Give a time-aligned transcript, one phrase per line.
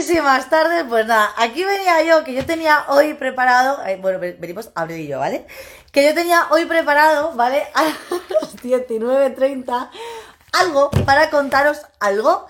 [0.00, 4.70] Buenísimas tardes, pues nada, aquí venía yo, que yo tenía hoy preparado, eh, bueno, venimos
[4.74, 5.46] a abrir yo, ¿vale?
[5.92, 7.64] Que yo tenía hoy preparado, ¿vale?
[7.74, 9.90] A las 19.30,
[10.52, 12.46] algo para contaros algo,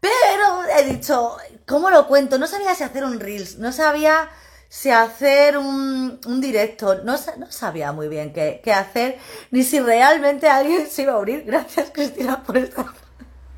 [0.00, 1.36] pero he dicho,
[1.66, 2.38] ¿cómo lo cuento?
[2.38, 4.30] No sabía si hacer un Reels, no sabía
[4.70, 9.18] si hacer un, un directo, no, no, sabía muy bien qué, hacer,
[9.50, 11.44] ni si realmente alguien se iba a abrir.
[11.44, 12.86] Gracias, Cristina, por estar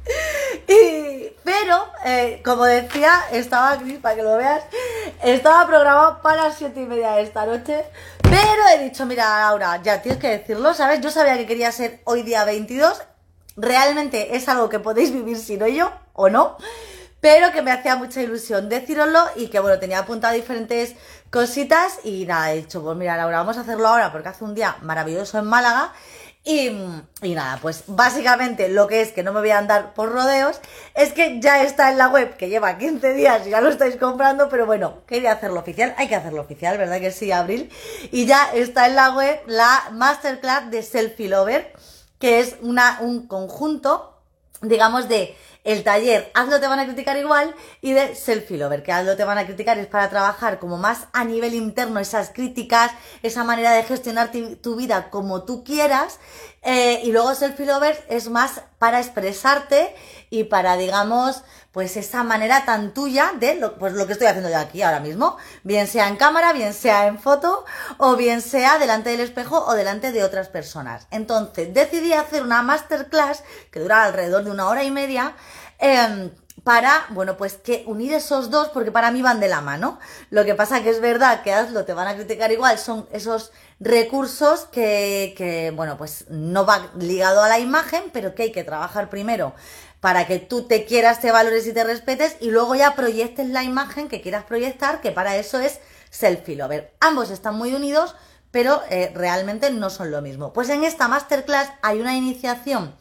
[0.68, 4.64] y, pero, eh, como decía, estaba aquí, para que lo veas,
[5.22, 7.84] estaba programado para las siete y media de esta noche,
[8.22, 11.00] pero he dicho, mira, Laura, ya tienes que decirlo, ¿sabes?
[11.00, 13.02] Yo sabía que quería ser hoy día 22,
[13.56, 16.56] realmente es algo que podéis vivir si no yo, o no,
[17.20, 20.94] pero que me hacía mucha ilusión deciroslo y que, bueno, tenía apuntado diferentes
[21.30, 24.54] cositas y nada, he dicho, pues mira, Laura, vamos a hacerlo ahora porque hace un
[24.54, 25.92] día maravilloso en Málaga
[26.44, 26.70] y,
[27.34, 30.60] nada, pues básicamente lo que es que no me voy a andar por rodeos
[30.94, 33.96] es que ya está en la web, que lleva 15 días y ya lo estáis
[33.96, 37.70] comprando, pero bueno, quería hacerlo oficial, hay que hacerlo oficial, ¿verdad que sí, Abril?
[38.12, 41.72] Y ya está en la web la masterclass de Selfie Lover,
[42.18, 44.18] que es una, un conjunto,
[44.62, 48.92] digamos, de el taller Hazlo te van a criticar igual y de Selfie Lover, que
[48.92, 52.92] Hazlo te van a criticar es para trabajar como más a nivel interno esas críticas,
[53.22, 54.30] esa manera de gestionar
[54.62, 56.18] tu vida como tú quieras
[56.62, 59.94] eh, y luego Selfie Lover es más para expresarte
[60.30, 64.50] y para, digamos, pues esa manera tan tuya de lo, pues lo que estoy haciendo
[64.50, 67.64] yo aquí ahora mismo, bien sea en cámara, bien sea en foto
[67.98, 71.06] o bien sea delante del espejo o delante de otras personas.
[71.10, 75.34] Entonces decidí hacer una masterclass que dura alrededor de una hora y media.
[75.78, 76.30] Em,
[76.64, 79.98] para, bueno, pues que unir esos dos, porque para mí van de la mano.
[80.30, 83.52] Lo que pasa que es verdad que hazlo, te van a criticar igual, son esos
[83.80, 88.64] recursos que, que, bueno, pues no va ligado a la imagen, pero que hay que
[88.64, 89.54] trabajar primero
[90.00, 93.64] para que tú te quieras, te valores y te respetes y luego ya proyectes la
[93.64, 96.94] imagen que quieras proyectar, que para eso es selfie lover.
[97.00, 98.14] Ambos están muy unidos,
[98.50, 100.52] pero eh, realmente no son lo mismo.
[100.52, 102.94] Pues en esta masterclass hay una iniciación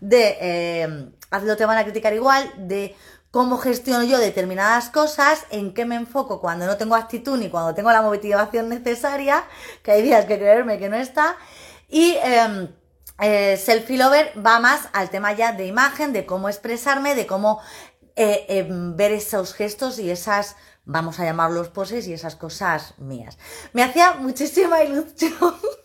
[0.00, 2.94] de, eh, hazlo te van a criticar igual, de
[3.30, 7.74] cómo gestiono yo determinadas cosas, en qué me enfoco cuando no tengo actitud ni cuando
[7.74, 9.44] tengo la motivación necesaria,
[9.82, 11.36] que hay días que creerme que no está,
[11.88, 12.16] y...
[12.22, 12.68] Em,
[13.20, 17.60] eh, selfie lover va más al tema ya de imagen, de cómo expresarme, de cómo
[18.16, 23.38] eh, em, ver esos gestos y esas, vamos a llamarlos poses y esas cosas mías.
[23.72, 25.54] Me hacía muchísima ilusión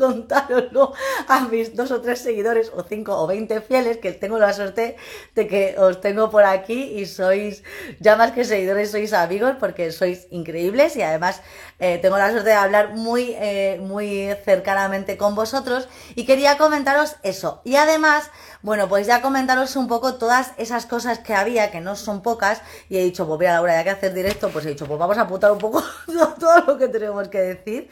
[0.00, 0.94] contároslo
[1.28, 4.96] a mis dos o tres seguidores, o cinco o veinte fieles, que tengo la suerte
[5.34, 7.62] de que os tengo por aquí y sois,
[8.00, 11.42] ya más que seguidores, sois amigos porque sois increíbles y además
[11.78, 15.88] eh, tengo la suerte de hablar muy, eh, muy cercanamente con vosotros.
[16.14, 17.60] Y quería comentaros eso.
[17.64, 18.30] Y además,
[18.62, 22.62] bueno, pues ya comentaros un poco todas esas cosas que había, que no son pocas,
[22.88, 25.18] y he dicho, pues mira, Laura, ya que hacer directo, pues he dicho, pues vamos
[25.18, 25.82] a apuntar un poco
[26.40, 27.90] todo lo que tenemos que decir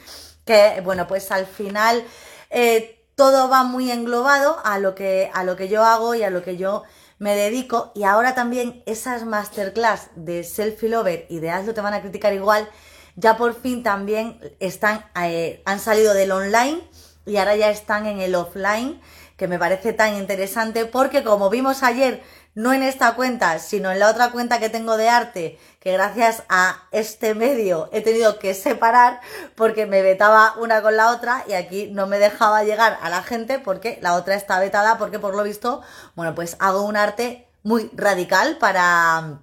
[0.48, 2.03] que bueno, pues al final
[2.48, 6.31] eh, todo va muy englobado a lo, que, a lo que yo hago y a
[6.31, 6.84] lo que yo
[7.19, 7.92] me dedico.
[7.94, 12.32] Y ahora también esas masterclass de selfie lover y de hazlo te van a criticar
[12.32, 12.66] igual
[13.14, 16.81] ya por fin también están eh, han salido del online
[17.26, 19.00] y ahora ya están en el offline
[19.37, 22.22] que me parece tan interesante porque como vimos ayer
[22.54, 25.58] no en esta cuenta, sino en la otra cuenta que tengo de arte,
[25.93, 29.21] gracias a este medio he tenido que separar
[29.54, 33.22] porque me vetaba una con la otra y aquí no me dejaba llegar a la
[33.22, 35.82] gente porque la otra está vetada porque por lo visto,
[36.15, 39.41] bueno, pues hago un arte muy radical para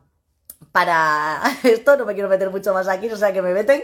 [0.71, 3.83] para esto, no me quiero meter mucho más aquí, o sea que me veten,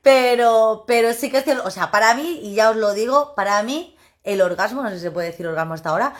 [0.00, 3.34] pero, pero sí que es cierto, o sea, para mí, y ya os lo digo,
[3.34, 6.14] para mí el orgasmo, no sé si se puede decir orgasmo hasta ahora,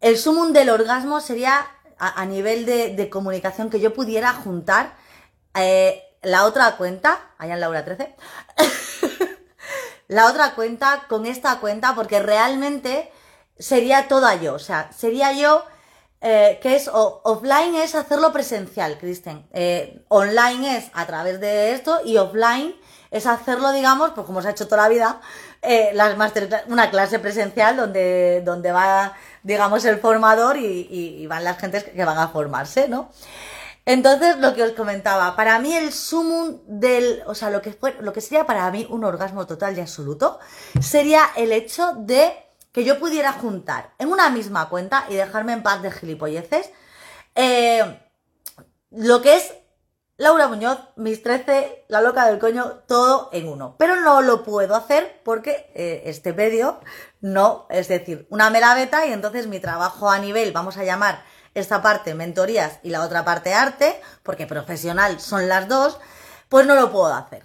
[0.00, 1.66] el sumum del orgasmo sería
[1.98, 4.94] a, nivel de, comunicación que yo pudiera juntar
[5.54, 8.14] eh, la otra cuenta, allá en Laura 13,
[10.08, 13.10] la otra cuenta con esta cuenta, porque realmente
[13.58, 15.64] sería toda yo, o sea, sería yo,
[16.22, 22.00] eh, que es offline es hacerlo presencial, Kristen, eh, online es a través de esto
[22.04, 22.74] y offline
[23.10, 25.20] es hacerlo, digamos, pues como se ha hecho toda la vida,
[25.62, 26.16] eh, las
[26.68, 32.18] una clase presencial donde, donde va, digamos, el formador y, van las gentes que van
[32.18, 33.10] a formarse, ¿no?
[33.86, 38.12] Entonces, lo que os comentaba, para mí el sumum del, o sea, lo que, lo
[38.12, 40.38] que sería para mí un orgasmo total y absoluto,
[40.80, 42.32] sería el hecho de
[42.72, 46.70] que yo pudiera juntar en una misma cuenta y dejarme en paz de gilipolleces,
[47.34, 48.00] eh,
[48.90, 49.54] lo que es
[50.20, 53.76] Laura Muñoz, mis 13, la loca del coño, todo en uno.
[53.78, 56.78] Pero no lo puedo hacer porque eh, este medio
[57.22, 61.24] no, es decir, una mera beta y entonces mi trabajo a nivel, vamos a llamar,
[61.54, 65.98] esta parte mentorías y la otra parte arte, porque profesional son las dos,
[66.48, 67.44] pues no lo puedo hacer.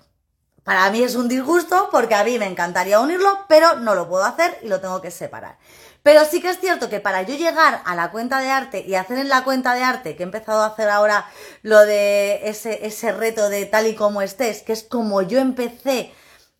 [0.63, 4.23] Para mí es un disgusto porque a mí me encantaría unirlo, pero no lo puedo
[4.23, 5.57] hacer y lo tengo que separar.
[6.01, 8.95] Pero sí que es cierto que para yo llegar a la cuenta de arte y
[8.95, 11.25] hacer en la cuenta de arte, que he empezado a hacer ahora
[11.61, 16.11] lo de ese, ese reto de tal y como estés, que es como yo empecé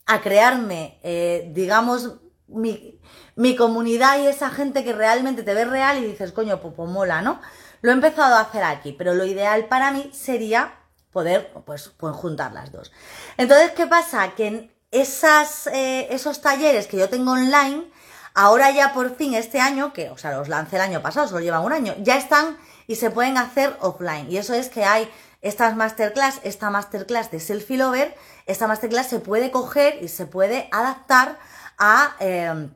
[0.06, 2.16] a crearme, eh, digamos,
[2.48, 3.00] mi,
[3.36, 6.90] mi, comunidad y esa gente que realmente te ve real y dices, coño, pues, pues,
[6.90, 7.42] mola, ¿no?
[7.82, 10.74] Lo he empezado a hacer aquí, pero lo ideal para mí sería
[11.12, 12.92] poder, pues, pues juntar las dos.
[13.38, 14.36] Entonces, ¿qué pasa?
[14.36, 17.86] Que en esas, eh, esos talleres que yo tengo online,
[18.34, 21.42] ahora ya por fin este año, que, o sea, los lancé el año pasado, solo
[21.42, 24.32] llevan un año, ya están y se pueden hacer offline.
[24.32, 25.10] Y eso es que hay
[25.42, 28.16] estas masterclass, esta masterclass de Selfie Lover,
[28.46, 31.38] esta masterclass se puede coger y se puede adaptar
[31.78, 32.70] a, eh,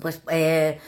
[0.00, 0.78] pues, eh,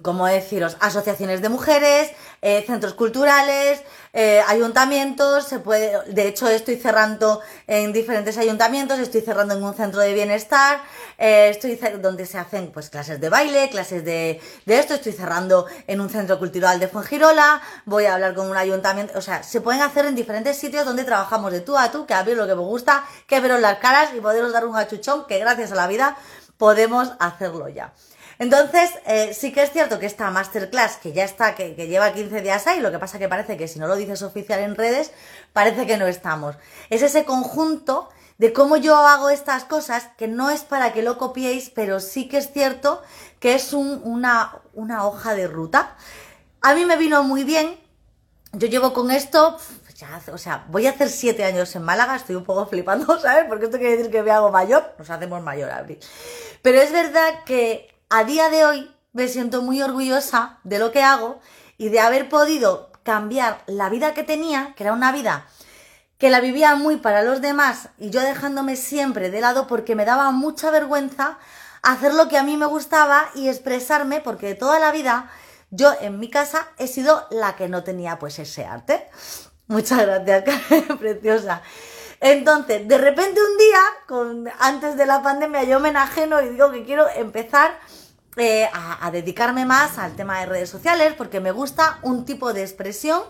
[0.00, 0.76] ¿cómo deciros?
[0.80, 2.10] Asociaciones de mujeres,
[2.40, 3.82] eh, centros culturales,
[4.12, 9.74] eh, ayuntamientos, se puede, de hecho estoy cerrando en diferentes ayuntamientos, estoy cerrando en un
[9.74, 10.80] centro de bienestar,
[11.18, 15.66] eh, estoy donde se hacen pues clases de baile, clases de, de esto, estoy cerrando
[15.86, 19.60] en un centro cultural de Fuengirola, voy a hablar con un ayuntamiento, o sea, se
[19.60, 22.54] pueden hacer en diferentes sitios donde trabajamos de tú a tú, que a lo que
[22.54, 25.86] me gusta, que veros las caras y poderos dar un achuchón, que gracias a la
[25.86, 26.16] vida
[26.56, 27.92] podemos hacerlo ya.
[28.42, 32.40] Entonces, eh, sí que es cierto que esta masterclass, que ya está, que, lleva 15
[32.40, 35.12] días ahí, lo que pasa que parece que si no lo dices oficial en redes,
[35.52, 36.56] parece que no estamos.
[36.90, 38.08] Es ese conjunto
[38.38, 42.26] de cómo yo hago estas cosas, que no es para que lo copiéis, pero sí
[42.26, 43.00] que es cierto
[43.38, 45.94] que es una, una hoja de ruta.
[46.62, 47.78] A mí me vino muy bien.
[48.54, 49.56] Yo llevo con esto,
[50.32, 53.44] o sea, voy a hacer siete años en Málaga, estoy un poco flipando, ¿sabes?
[53.48, 56.00] Porque esto quiere decir que me hago mayor, nos hacemos mayor, Abril.
[56.60, 61.02] Pero es verdad que a día de hoy me siento muy orgullosa de lo que
[61.02, 61.40] hago
[61.78, 65.46] y de haber podido cambiar la vida que tenía, que era una vida
[66.18, 70.04] que la vivía muy para los demás y yo dejándome siempre de lado porque me
[70.04, 71.38] daba mucha vergüenza
[71.80, 75.30] hacer lo que a mí me gustaba y expresarme porque toda la vida
[75.70, 79.08] yo en mi casa he sido la que no tenía pues ese arte.
[79.68, 80.44] Muchas gracias,
[81.00, 81.62] preciosa.
[82.20, 86.84] Entonces, de repente un día, antes de la pandemia, yo me enajeno y digo que
[86.84, 87.76] quiero empezar
[88.36, 92.62] eh, a, dedicarme más al tema de redes sociales porque me gusta un tipo de
[92.62, 93.22] expresión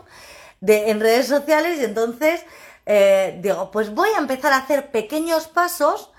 [0.61, 2.43] en redes sociales y entonces
[2.87, 6.11] eh, digo, pues voy a empezar a hacer pequeños pasos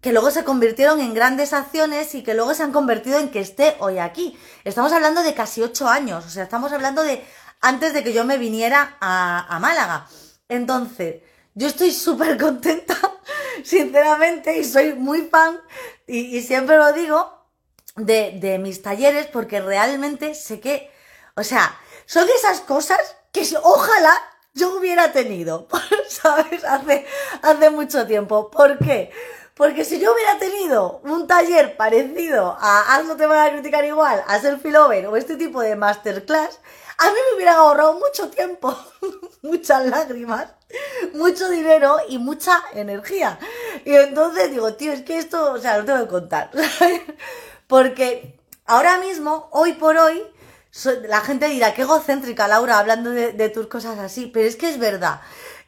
[0.00, 3.40] que luego se convirtieron en grandes acciones y que luego se han convertido en que
[3.40, 4.36] esté hoy aquí.
[4.64, 7.24] Estamos hablando de casi ocho años, o sea, estamos hablando de
[7.60, 10.08] antes de que yo me viniera a, Málaga.
[10.48, 11.22] Entonces,
[11.54, 12.96] yo estoy súper contenta,
[13.64, 15.60] sinceramente, y soy muy fan,
[16.06, 17.41] y siempre lo digo,
[17.96, 20.90] de, de mis talleres porque realmente sé que,
[21.36, 24.14] o sea, son esas cosas que ojalá
[24.54, 25.68] yo hubiera tenido,
[26.08, 26.64] ¿sabes?
[26.64, 27.06] Hace,
[27.42, 28.50] hace mucho tiempo.
[28.50, 29.10] ¿Por qué?
[29.54, 34.22] Porque si yo hubiera tenido un taller parecido a Hazlo te van a criticar igual,
[34.26, 36.58] a Selfie Lover o este tipo de masterclass,
[36.98, 38.76] a mí me hubieran ahorrado mucho tiempo,
[39.42, 40.48] muchas lágrimas,
[41.14, 43.38] mucho dinero y mucha energía.
[43.84, 46.50] Y entonces digo, tío, es que esto, o sea, lo tengo que contar.
[47.72, 50.22] Porque ahora mismo, hoy por hoy,
[51.08, 54.78] la gente dirá, qué egocéntrica Laura hablando de, tus cosas así, pero es que es
[54.78, 55.22] verdad.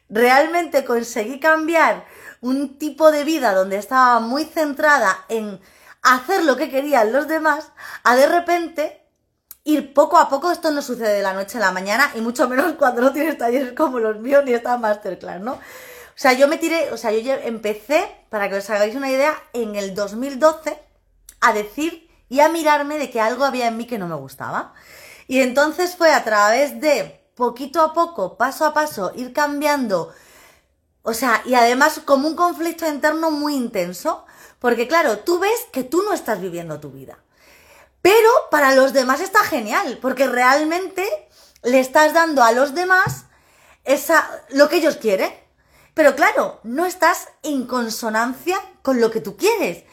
[0.07, 2.05] Realmente conseguí cambiar
[2.41, 5.59] un tipo de vida donde estaba muy centrada en
[6.03, 7.71] hacer lo que querían los demás,
[8.03, 9.01] a de repente
[9.63, 12.47] ir poco a poco, esto no sucede de la noche a la mañana, y mucho
[12.47, 15.53] menos cuando no tienes talleres como los míos ni esta masterclass, ¿no?
[15.53, 19.35] O sea, yo me tiré, o sea, yo empecé, para que os hagáis una idea,
[19.53, 20.84] en el 2012
[21.47, 24.73] a decir y a mirarme de que algo había en mí que no me gustaba.
[25.27, 30.13] Y entonces fue a través de poquito a poco, paso a paso, ir cambiando,
[31.01, 34.25] o sea, y además como un conflicto interno muy intenso,
[34.59, 37.19] porque claro, tú ves que tú no estás viviendo tu vida.
[38.01, 41.07] Pero para los demás está genial, porque realmente
[41.63, 43.25] le estás dando a los demás
[43.83, 45.33] esa, lo que ellos quieren.
[45.93, 49.85] Pero claro, no estás en consonancia con lo que tú quieres.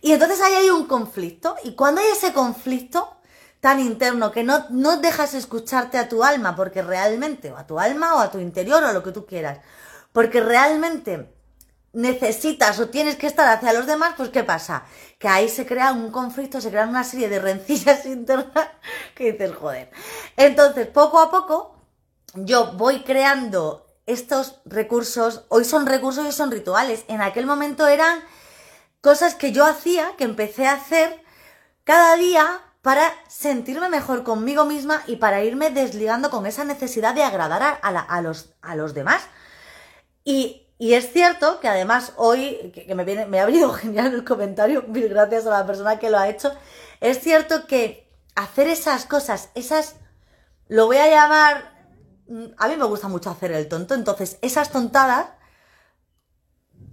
[0.00, 1.56] Y entonces ahí hay un conflicto.
[1.64, 3.16] Y cuando hay ese conflicto
[3.60, 7.78] tan interno que no, no dejas escucharte a tu alma, porque realmente, o a tu
[7.78, 9.58] alma o a tu interior o lo que tú quieras,
[10.12, 11.32] porque realmente
[11.92, 14.84] necesitas o tienes que estar hacia los demás, pues ¿qué pasa?
[15.18, 18.68] Que ahí se crea un conflicto, se crean una serie de rencillas internas
[19.14, 19.90] que dices, joder.
[20.36, 21.74] Entonces, poco a poco,
[22.34, 28.20] yo voy creando estos recursos, hoy son recursos y son rituales, en aquel momento eran
[29.06, 31.22] cosas que yo hacía, que empecé a hacer
[31.84, 37.22] cada día para sentirme mejor conmigo misma y para irme desligando con esa necesidad de
[37.22, 39.22] agradar a, los, a los demás.
[40.24, 44.82] Y, es cierto que además hoy, que, me, viene, me ha venido genial el comentario,
[44.88, 46.52] mil gracias a la persona que lo ha hecho,
[47.00, 49.94] es cierto que hacer esas cosas, esas,
[50.66, 51.86] lo voy a llamar,
[52.26, 55.28] mm, a mí me gusta mucho hacer el tonto, entonces esas tontadas,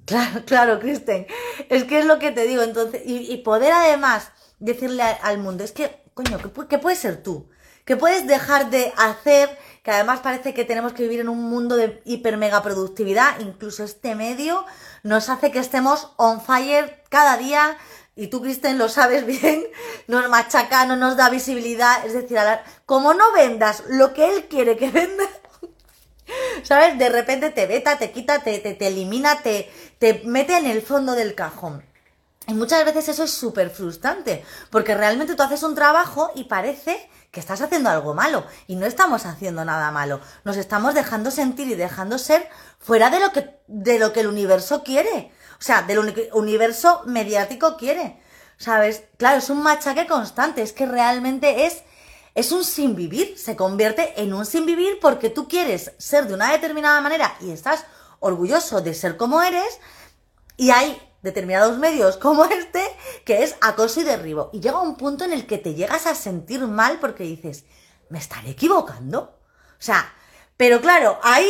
[0.06, 1.28] claro, claro, Kristen,
[1.70, 4.32] es que es lo que te digo, entonces, y poder además
[4.64, 6.38] decirle al mundo, es que, coño,
[6.70, 7.50] que, puedes ser tú,
[7.84, 11.76] que puedes dejar de hacer, que además parece que tenemos que vivir en un mundo
[11.76, 14.66] de hiper mega productividad, incluso este medio
[15.04, 17.78] nos hace que estemos on fire cada día,
[18.16, 19.66] y tú, Kristen, lo sabes bien,
[20.08, 22.38] nos machaca, no nos da visibilidad, es decir,
[22.86, 25.26] como no vendas lo que él quiere que venda,
[26.64, 26.98] ¿sabes?
[26.98, 30.82] De repente te veta, te quita, te, te, te elimina, te, te mete en el
[30.82, 31.84] fondo del cajón.
[32.48, 37.10] Y muchas veces eso es súper frustrante, porque realmente tú haces un trabajo y parece
[37.32, 41.68] que estás haciendo algo malo, y no estamos haciendo nada malo, nos estamos dejando sentir
[41.68, 45.82] y dejando ser fuera de lo que, de lo que el universo quiere, o sea,
[45.82, 48.22] del universo mediático quiere,
[48.58, 49.06] ¿sabes?
[49.18, 51.84] Claro, es un machaque constante, es que realmente es,
[52.36, 56.34] es un sin vivir, se convierte en un sin vivir porque tú quieres ser de
[56.34, 57.86] una determinada manera y estás
[58.20, 59.80] orgulloso de ser como eres,
[60.58, 62.84] y hay determinados medios como este,
[63.26, 64.50] que es acoso y derribo.
[64.54, 67.66] Y llega un punto en el que te llegas a sentir mal porque dices,
[68.10, 69.40] ¿me estaré equivocando?
[69.80, 70.14] O sea,
[70.58, 71.50] pero claro, ahí,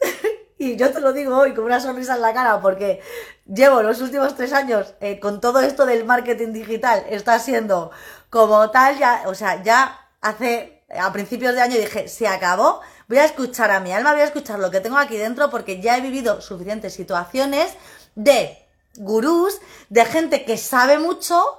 [0.58, 3.00] y yo te lo digo hoy con una sonrisa en la cara porque
[3.46, 7.90] llevo los últimos tres años eh, con todo esto del marketing digital, está siendo
[8.30, 13.18] como tal, ya, o sea, ya hace, a principios de año dije, se acabó, voy
[13.18, 15.96] a escuchar a mi alma, voy a escuchar lo que tengo aquí dentro porque ya
[15.96, 17.72] he vivido suficientes situaciones
[18.14, 18.58] de
[18.96, 21.58] gurús, de gente que sabe mucho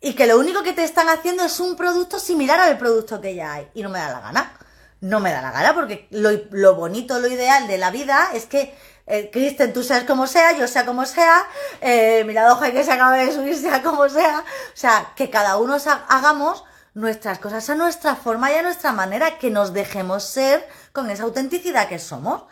[0.00, 3.34] y que lo único que te están haciendo es un producto similar al producto que
[3.34, 3.68] ya hay.
[3.74, 4.56] Y no me da la gana.
[5.00, 8.74] No me da la gana porque lo, bonito, lo ideal de la vida es que
[9.06, 11.46] eh, tú seas como sea, yo sea como sea,
[11.80, 14.40] eh, hoja que se acabe de subir sea como sea.
[14.40, 15.76] O sea, que cada uno
[16.08, 21.10] hagamos nuestras cosas a nuestra forma y a nuestra manera, que nos dejemos ser con
[21.10, 22.42] esa autenticidad que somos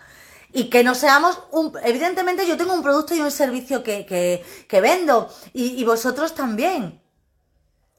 [0.52, 1.73] y que no seamos un...
[1.83, 4.07] Evidentemente yo tengo un producto y un servicio que,
[4.68, 7.02] que, vendo y, y, vosotros también.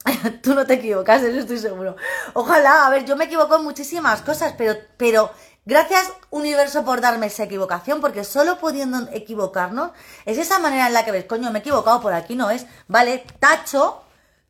[0.42, 1.96] Tú no te equivocas, eso estoy seguro.
[2.34, 5.30] Ojalá, a ver, yo me equivoco en muchísimas cosas, pero, pero
[5.64, 9.92] gracias universo por darme esa equivocación, porque solo pudiendo equivocarnos
[10.24, 12.66] es esa manera en la que ves, coño, me he equivocado por aquí, no es,
[12.88, 14.02] vale, tacho,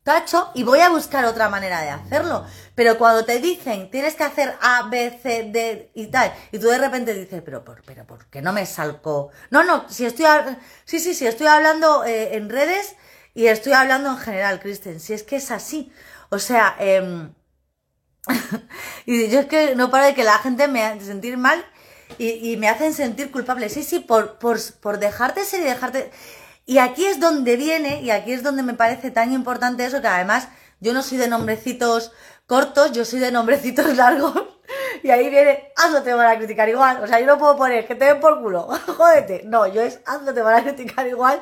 [0.03, 2.45] tacho y voy a buscar otra manera de hacerlo.
[2.75, 6.67] Pero cuando te dicen tienes que hacer A, B, C, D y tal, y tú
[6.67, 9.31] de repente dices, pero, por, pero ¿por qué no me salgo?
[9.49, 10.25] No, no, si estoy,
[10.85, 12.95] sí, sí, sí, estoy hablando eh, en redes
[13.33, 15.91] y estoy hablando en general, Kristen, si es que es así.
[16.29, 17.33] O sea, em,
[19.05, 21.65] y yo es que no paro de que la gente me hace sentir mal
[22.17, 23.69] y, y me hacen sentir culpable.
[23.69, 26.11] Sí, sí, por, por, por dejarte ser y dejarte
[26.65, 30.07] y aquí es donde viene, y aquí es donde me parece tan importante eso, que
[30.07, 30.47] además
[30.79, 32.11] yo no soy de nombrecitos
[32.45, 34.33] cortos, yo soy de nombrecitos largos.
[35.03, 37.03] Y ahí viene, hazlo te van a criticar igual.
[37.03, 38.63] O sea, yo no puedo poner que te den por culo,
[38.97, 39.43] jódete.
[39.45, 41.41] No, yo es, hazlo te van a criticar igual.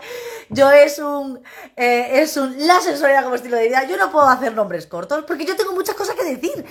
[0.49, 1.41] Yo es un,
[1.75, 3.83] eh, es un, la sensualidad como estilo de vida.
[3.83, 6.65] Yo no puedo hacer nombres cortos porque yo tengo muchas cosas que decir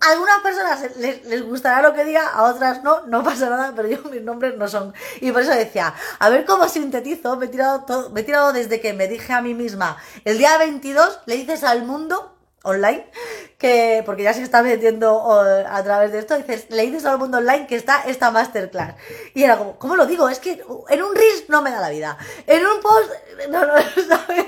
[0.00, 4.02] algunas personas les, gustará lo que diga, a otras no, no pasa nada, pero yo
[4.10, 4.94] mis nombres no son.
[5.20, 8.52] Y por eso decía, a ver cómo sintetizo, me he tirado todo, me he tirado
[8.52, 13.10] desde que me dije a mí misma, el día 22 le dices al mundo online
[13.56, 17.38] que porque ya se está metiendo a través de esto dices le dices al mundo
[17.38, 18.96] online que está esta masterclass
[19.32, 20.28] y era como ¿cómo lo digo?
[20.28, 23.10] es que en un reels no me da la vida en un post
[23.48, 23.72] no, no,
[24.08, 24.46] ¿sabes?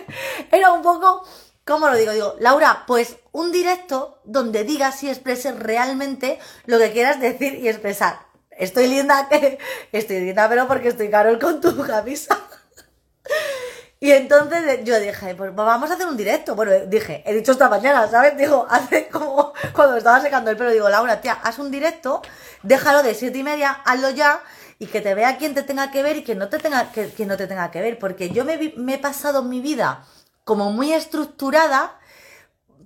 [0.50, 1.24] era un poco
[1.64, 2.12] ¿Cómo lo digo?
[2.12, 7.68] Digo, Laura, pues un directo donde digas y expreses realmente lo que quieras decir y
[7.68, 8.18] expresar.
[8.50, 9.28] Estoy linda,
[9.92, 12.38] estoy linda, pero porque estoy Carol con tu camisa.
[14.02, 16.56] Y entonces yo dije, pues vamos a hacer un directo.
[16.56, 18.36] Bueno, dije, he dicho esta mañana, ¿sabes?
[18.36, 22.20] Digo, hace como cuando estaba secando el pelo, digo, Laura, tía, haz un directo,
[22.64, 24.42] déjalo de siete y media, hazlo ya,
[24.80, 27.12] y que te vea quien te tenga que ver y que no te tenga, que,
[27.24, 27.96] no te tenga que ver.
[28.00, 30.04] Porque yo me, me he pasado mi vida
[30.44, 31.98] como muy estructurada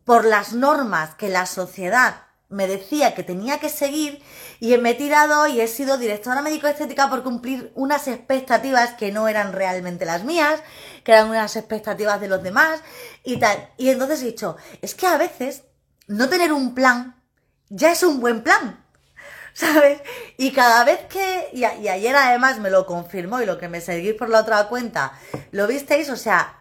[0.04, 4.22] por las normas que la sociedad me decía que tenía que seguir
[4.60, 9.10] y me he tirado y he sido directora médico estética por cumplir unas expectativas que
[9.10, 10.62] no eran realmente las mías,
[11.02, 12.80] que eran unas expectativas de los demás
[13.24, 13.68] y tal.
[13.76, 15.64] Y entonces he dicho, es que a veces
[16.06, 17.20] no tener un plan
[17.68, 18.84] ya es un buen plan.
[19.52, 20.00] ¿Sabes?
[20.36, 23.80] Y cada vez que, y, y ayer además me lo confirmó y lo que me
[23.80, 25.12] seguís por la otra cuenta,
[25.50, 26.55] lo visteis, o sea,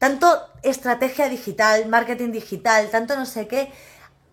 [0.00, 0.26] tanto
[0.62, 3.70] estrategia digital, marketing digital, tanto no sé qué,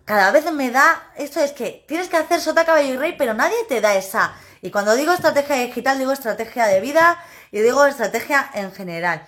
[0.06, 3.34] cada vez me da, esto es que tienes que hacer sota, caballo y rey, pero
[3.34, 4.32] nadie te da esa.
[4.62, 7.22] Y cuando digo estrategia digital, digo estrategia de vida
[7.52, 9.26] y digo estrategia en general.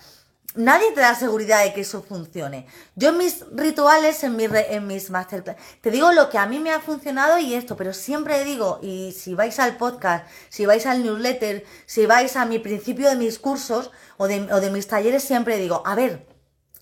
[0.55, 2.67] Nadie te da seguridad de que eso funcione.
[2.97, 6.73] Yo en mis rituales, en, en mis masterclass, te digo lo que a mí me
[6.73, 11.05] ha funcionado y esto, pero siempre digo, y si vais al podcast, si vais al
[11.05, 15.23] newsletter, si vais a mi principio de mis cursos o de, o de mis talleres,
[15.23, 16.30] siempre digo, a ver,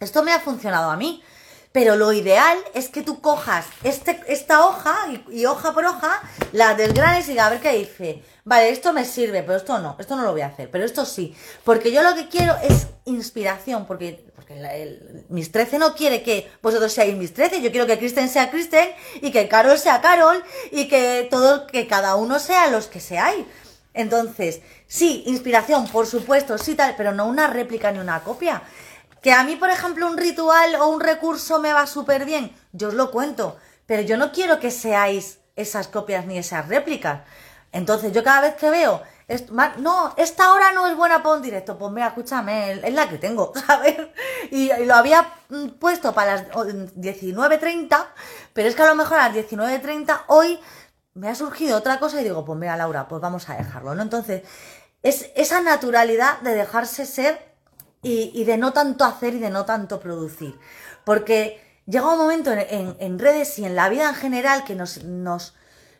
[0.00, 1.23] esto me ha funcionado a mí.
[1.71, 4.97] Pero lo ideal es que tú cojas este, esta hoja
[5.31, 8.23] y, hoja por hoja, la desgranes y a ver qué dice.
[8.45, 11.05] Vale, esto me sirve, pero esto no, esto no lo voy a hacer, pero esto
[11.05, 11.37] sí.
[11.64, 16.90] Porque yo lo que quiero es inspiración, porque, porque mis 13 no quiere que vosotros
[16.90, 18.88] seáis mis 13, yo quiero que Kristen sea Kristen
[19.21, 23.45] y que Carol sea Carol y que todo, que cada uno sea los que seáis.
[23.93, 28.62] Entonces, sí, inspiración, por supuesto, sí tal, pero no una réplica ni una copia.
[29.22, 32.88] Que a mí, por ejemplo, un ritual o un recurso me va súper bien, yo
[32.88, 33.56] os lo cuento,
[33.87, 37.22] pero yo no quiero que seáis esas copias ni esas réplicas.
[37.72, 39.02] Entonces, yo cada vez que veo,
[39.78, 43.18] no, esta hora no es buena para un directo, pues mira, escúchame, es la que
[43.18, 43.96] tengo, ¿sabes?
[44.50, 48.06] Y, y lo había mm, puesto para las 19.30,
[48.52, 50.58] pero es que a lo mejor a las 19.30 hoy
[51.14, 54.02] me ha surgido otra cosa y digo, pues mira, Laura, pues vamos a dejarlo, ¿no?
[54.02, 54.42] Entonces,
[55.02, 57.48] es esa naturalidad de dejarse ser
[58.02, 60.59] y, de no tanto hacer y de no tanto producir.
[61.05, 65.55] Porque llega un momento en, redes y en la vida en general que nos, nos,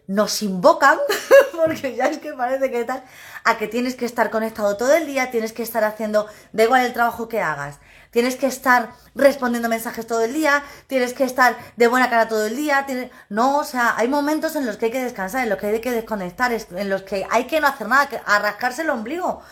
[0.07, 0.99] nos invocan,
[1.57, 3.02] porque ya es que parece que tal,
[3.45, 6.85] a que tienes que estar conectado todo el día, tienes que estar haciendo, da igual
[6.85, 7.78] el trabajo que hagas,
[8.11, 12.47] tienes que estar respondiendo mensajes todo el día, tienes que estar de buena cara todo
[12.47, 13.11] el día, tienes...
[13.28, 15.81] no, o sea, hay momentos en los que hay que descansar, en los que hay
[15.81, 19.43] que desconectar, en los que hay que no hacer nada, que arrascarse el ombligo.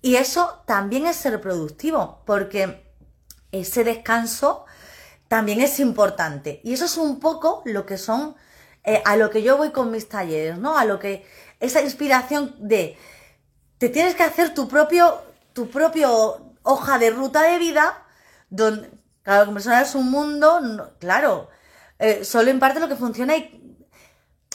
[0.00, 2.92] Y eso también es ser productivo, porque
[3.52, 4.64] ese descanso
[5.28, 6.60] también es importante.
[6.64, 8.36] Y eso es un poco lo que son,
[8.84, 10.78] eh, a lo que yo voy con mis talleres, ¿no?
[10.78, 11.26] A lo que,
[11.60, 12.96] esa inspiración de,
[13.78, 15.20] te tienes que hacer tu propio,
[15.52, 18.04] tu propio hoja de ruta de vida,
[18.50, 18.90] donde,
[19.22, 21.48] claro, como es un mundo, claro,
[21.98, 23.76] eh, solo en parte lo que funciona y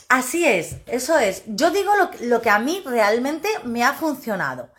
[0.10, 1.43] así es, eso es.
[1.47, 4.69] Yo digo lo, lo que a mí realmente me ha funcionado.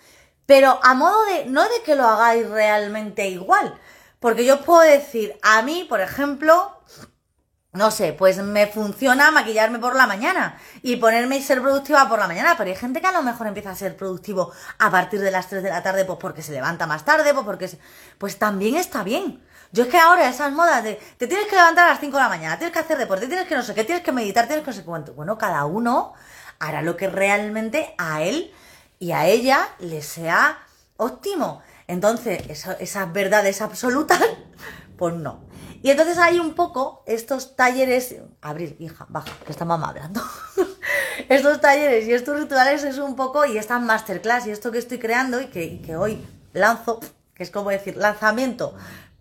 [0.46, 3.78] Pero a modo de, no de que lo hagáis realmente igual,
[4.20, 6.80] porque yo puedo decir, a mí, por ejemplo,
[7.74, 12.20] no sé, pues me funciona maquillarme por la mañana y ponerme y ser productiva por
[12.20, 15.20] la mañana, pero hay gente que a lo mejor empieza a ser productivo a partir
[15.20, 17.68] de las 3 de la tarde, pues porque se levanta más tarde, pues porque...
[18.16, 19.42] Pues también está bien.
[19.72, 22.22] Yo es que ahora esas modas de te tienes que levantar a las 5 de
[22.22, 24.64] la mañana, tienes que hacer deporte, tienes que no sé qué, tienes que meditar, tienes
[24.64, 25.14] que no sé cuánto.
[25.14, 26.14] Bueno, cada uno
[26.60, 28.54] hará lo que realmente a él
[28.98, 30.58] y a ella le sea
[30.96, 31.62] óptimo.
[31.86, 34.20] Entonces, esas verdades absolutas,
[34.96, 35.44] pues no.
[35.82, 40.22] Y entonces hay un poco estos talleres, abrir, hija, baja, que está mamá hablando.
[41.28, 44.98] estos talleres y estos rituales es un poco, y esta masterclass y esto que estoy
[44.98, 47.00] creando y que, que hoy lanzo,
[47.34, 48.74] que es como decir, lanzamiento.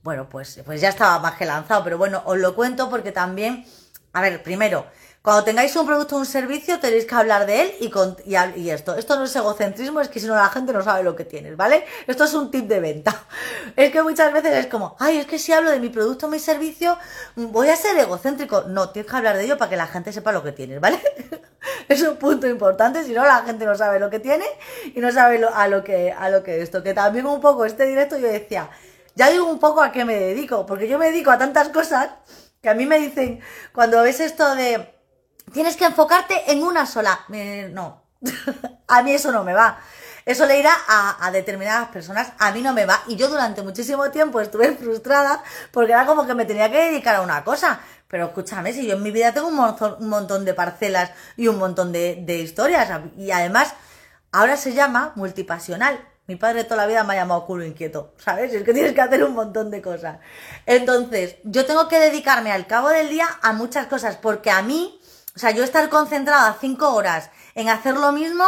[0.03, 3.65] Bueno, pues, pues ya estaba más que lanzado, pero bueno, os lo cuento porque también,
[4.13, 4.85] a ver, primero,
[5.23, 8.69] cuando tengáis un producto o un servicio, tenéis que hablar de él y, con, y,
[8.69, 8.93] esto.
[8.95, 11.55] Esto no es egocentrismo, es que si no la gente no sabe lo que tienes,
[11.55, 11.85] ¿vale?
[12.07, 13.23] Esto es un tip de venta.
[13.77, 16.29] Es que muchas veces es como, ay, es que si hablo de mi producto o
[16.29, 16.97] mi servicio,
[17.37, 18.63] voy a ser egocéntrico.
[18.63, 21.01] No, tienes que hablar de ello para que la gente sepa lo que tienes, ¿vale?
[21.87, 24.45] es un punto importante, si no la gente no sabe lo que tiene
[24.93, 26.83] y no sabe a lo que a lo que esto.
[26.83, 28.69] Que también un poco este directo yo decía,
[29.15, 32.09] ya digo un poco a qué me dedico, porque yo me dedico a tantas cosas
[32.61, 33.39] que a mí me dicen,
[33.73, 34.92] cuando ves esto de
[35.51, 37.25] tienes que enfocarte en una sola.
[37.71, 38.03] no,
[38.87, 39.79] a mí eso no me va.
[40.25, 43.01] Eso le irá a, determinadas personas, a mí no me va.
[43.07, 47.15] Y yo durante muchísimo tiempo estuve frustrada porque era como que me tenía que dedicar
[47.15, 47.79] a una cosa.
[48.07, 51.91] Pero escúchame, si yo en mi vida tengo un montón, de parcelas y un montón
[51.91, 52.89] de, de historias.
[53.17, 53.73] Y además,
[54.31, 55.99] ahora se llama multipasional.
[56.27, 58.53] Mi padre toda la vida me ha llamado culo inquieto, ¿sabes?
[58.53, 60.19] Es que tienes que hacer un montón de cosas.
[60.65, 65.01] Entonces, yo tengo que dedicarme al cabo del día a muchas cosas porque a mí
[65.35, 68.43] o sea, yo estar concentrada cinco horas en hacer lo mismo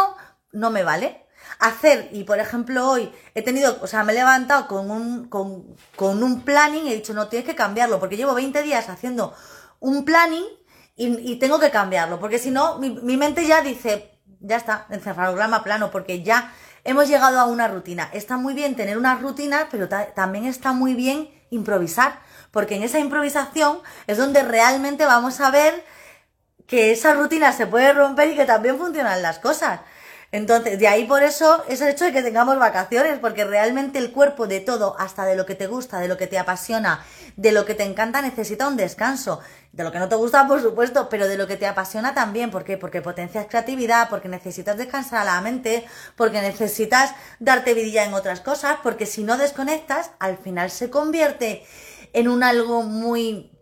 [0.52, 1.24] no me vale.
[1.58, 5.76] Hacer, y por ejemplo hoy he tenido, o sea, me he levantado con un, con,
[5.94, 9.34] con un planning y he dicho, no, tienes que cambiarlo, porque llevo 20 días haciendo
[9.80, 10.44] un planning
[10.98, 15.62] y, tengo que cambiarlo, porque si no, mi, mi, mente ya dice, ya está, encefalograma
[15.62, 18.08] plano, porque ya hemos llegado a una rutina.
[18.14, 22.20] Está muy bien tener una rutina, pero también está muy bien improvisar,
[22.50, 25.84] porque en esa improvisación es donde realmente vamos a ver
[26.66, 29.80] que esa rutina se puede romper y que también funcionan las cosas.
[30.32, 34.10] Entonces, de ahí por eso es el hecho de que tengamos vacaciones, porque realmente el
[34.10, 37.04] cuerpo de todo, hasta de lo que te gusta, de lo que te apasiona,
[37.36, 39.40] de lo que te encanta, necesita un descanso.
[39.72, 42.50] De lo que no te gusta, por supuesto, pero de lo que te apasiona también.
[42.50, 42.76] ¿Por qué?
[42.76, 48.40] Porque potencias creatividad, porque necesitas descansar a la mente, porque necesitas darte vidilla en otras
[48.40, 51.64] cosas, porque si no desconectas, al final se convierte
[52.12, 53.52] en un algo muy...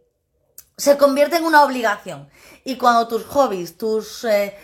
[0.76, 2.30] se convierte en una obligación.
[2.64, 4.24] Y cuando tus hobbies, tus...
[4.24, 4.56] Eh,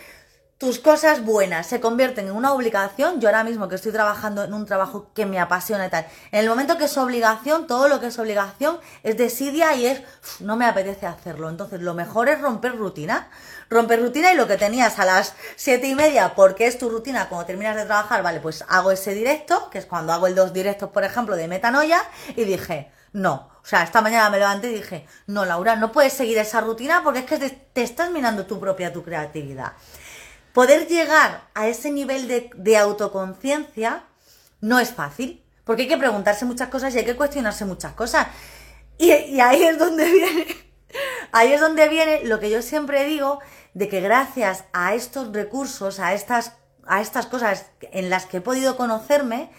[0.61, 4.53] tus cosas buenas se convierten en una obligación, yo ahora mismo que estoy trabajando en
[4.53, 7.99] un trabajo que me apasiona y tal, en el momento que es obligación, todo lo
[7.99, 10.03] que es obligación es desidia y es,
[10.39, 11.49] no me apetece hacerlo.
[11.49, 13.31] Entonces lo mejor es romper rutina,
[13.71, 17.27] romper rutina y lo que tenías a las siete y media, porque es tu rutina
[17.27, 20.53] cuando terminas de trabajar, vale, pues hago ese directo, que es cuando hago el dos
[20.53, 22.03] directos, por ejemplo, de metanoia,
[22.35, 26.13] y dije, no, o sea, esta mañana me levanté y dije, no, Laura, no puedes
[26.13, 29.73] seguir esa rutina porque es que te, estás minando tu propia, tu creatividad.
[30.53, 34.03] Poder llegar a ese nivel de, autoconciencia
[34.61, 38.27] no es fácil, porque hay que preguntarse muchas cosas y hay que cuestionarse muchas cosas.
[38.97, 40.47] Y, ahí es donde viene,
[41.31, 43.39] ahí es donde viene lo que yo siempre digo,
[43.75, 46.53] de que gracias a estos recursos, a estas,
[46.87, 49.51] a estas cosas en las que he podido conocerme,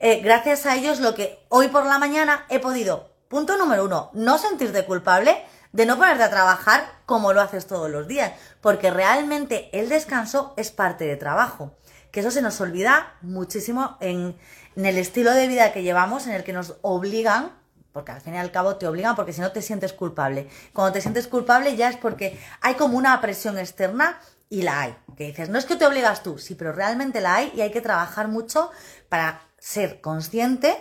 [0.00, 4.10] eh, gracias a ellos lo que hoy por la mañana he podido, punto número uno,
[4.14, 8.90] no sentirte culpable, de no ponerte a trabajar como lo haces todos los días, porque
[8.90, 11.76] realmente el descanso es parte de trabajo,
[12.10, 14.36] que eso se nos olvida muchísimo en,
[14.76, 17.52] el estilo de vida que llevamos, en el que nos obligan,
[17.92, 20.48] porque al fin y al cabo te obligan porque si no te sientes culpable.
[20.72, 24.96] Cuando te sientes culpable ya es porque hay como una presión externa y la hay.
[25.16, 27.72] Que dices, no es que te obligas tú, sí, pero realmente la hay y hay
[27.72, 28.70] que trabajar mucho
[29.08, 30.76] para ser consciente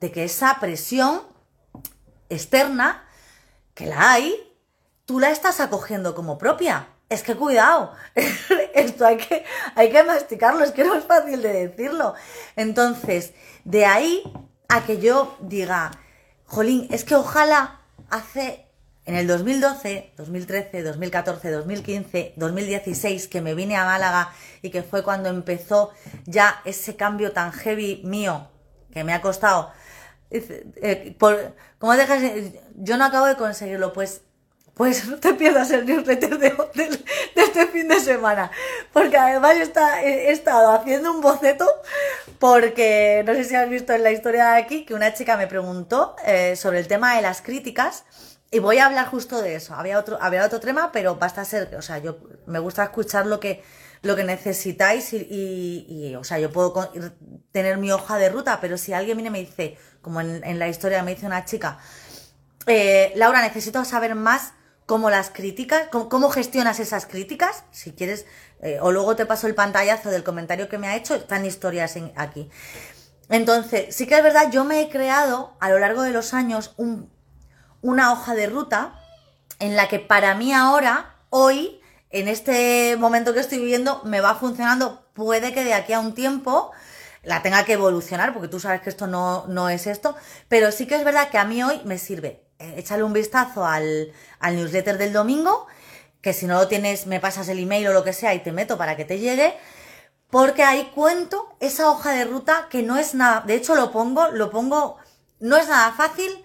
[0.00, 1.22] de que esa presión
[2.30, 3.04] externa
[3.74, 4.34] que la hay,
[5.04, 6.88] tú la estás acogiendo como propia.
[7.08, 7.92] Es que cuidado,
[8.74, 12.14] esto hay que, hay que masticarlo, es que no es fácil de decirlo.
[12.56, 13.32] Entonces,
[13.64, 14.22] de ahí
[14.68, 15.90] a que yo diga,
[16.46, 18.66] jolín, es que ojalá hace
[19.06, 25.02] en el 2012, 2013, 2014, 2015, 2016 que me vine a Málaga y que fue
[25.02, 25.90] cuando empezó
[26.26, 28.48] ya ese cambio tan heavy mío
[28.92, 29.72] que me ha costado
[30.30, 32.22] eh, por, ¿Cómo dejas?
[32.76, 34.20] Yo no acabo de conseguirlo, pues
[34.74, 36.54] pues no te pierdas el newsletter de,
[37.36, 38.50] este fin de semana.
[38.94, 41.66] Porque además está, he, estado haciendo un boceto
[42.38, 45.46] porque no sé si has visto en la historia de aquí que una chica me
[45.46, 48.04] preguntó eh, sobre el tema de las críticas
[48.50, 49.74] y voy a hablar justo de eso.
[49.74, 52.16] Había otro, había otro tema, pero basta ser, o sea, yo
[52.46, 53.62] me gusta escuchar lo que,
[54.02, 56.90] lo que necesitáis y, y, o sea, yo puedo
[57.52, 60.68] tener mi hoja de ruta, pero si alguien viene y me dice, como en, la
[60.68, 61.78] historia me dice una chica,
[62.66, 64.54] eh, Laura, necesito saber más
[64.86, 68.26] cómo las críticas, cómo, gestionas esas críticas, si quieres,
[68.60, 71.96] eh, o luego te paso el pantallazo del comentario que me ha hecho, están historias
[72.16, 72.50] aquí.
[73.28, 76.74] Entonces, sí que es verdad, yo me he creado a lo largo de los años
[77.82, 78.98] una hoja de ruta
[79.60, 81.79] en la que para mí ahora, hoy,
[82.10, 86.14] en este momento que estoy viviendo me va funcionando, puede que de aquí a un
[86.14, 86.72] tiempo
[87.22, 90.16] la tenga que evolucionar, porque tú sabes que esto no, no es esto,
[90.48, 92.46] pero sí que es verdad que a mí hoy me sirve.
[92.58, 95.66] Eh, échale un vistazo al, al newsletter del domingo,
[96.20, 98.52] que si no lo tienes me pasas el email o lo que sea y te
[98.52, 99.54] meto para que te llegue,
[100.30, 104.28] porque ahí cuento esa hoja de ruta que no es nada, de hecho lo pongo,
[104.28, 104.98] lo pongo,
[105.38, 106.44] no es nada fácil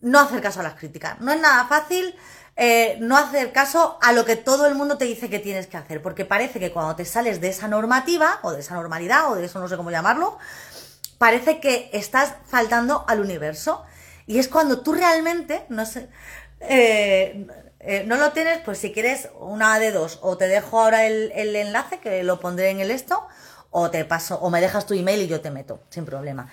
[0.00, 2.14] no hacer caso a las críticas, no es nada fácil
[2.56, 5.76] eh, no hacer caso a lo que todo el mundo te dice que tienes que
[5.76, 9.34] hacer, porque parece que cuando te sales de esa normativa, o de esa normalidad, o
[9.34, 10.38] de eso no sé cómo llamarlo,
[11.18, 13.84] parece que estás faltando al universo.
[14.26, 16.08] Y es cuando tú realmente, no sé,
[16.60, 17.46] eh,
[17.80, 21.32] eh, no lo tienes, pues si quieres una de dos, o te dejo ahora el,
[21.56, 23.26] enlace, que lo pondré en el esto,
[23.70, 26.48] o te paso, o me dejas tu email y yo te meto, sin problema.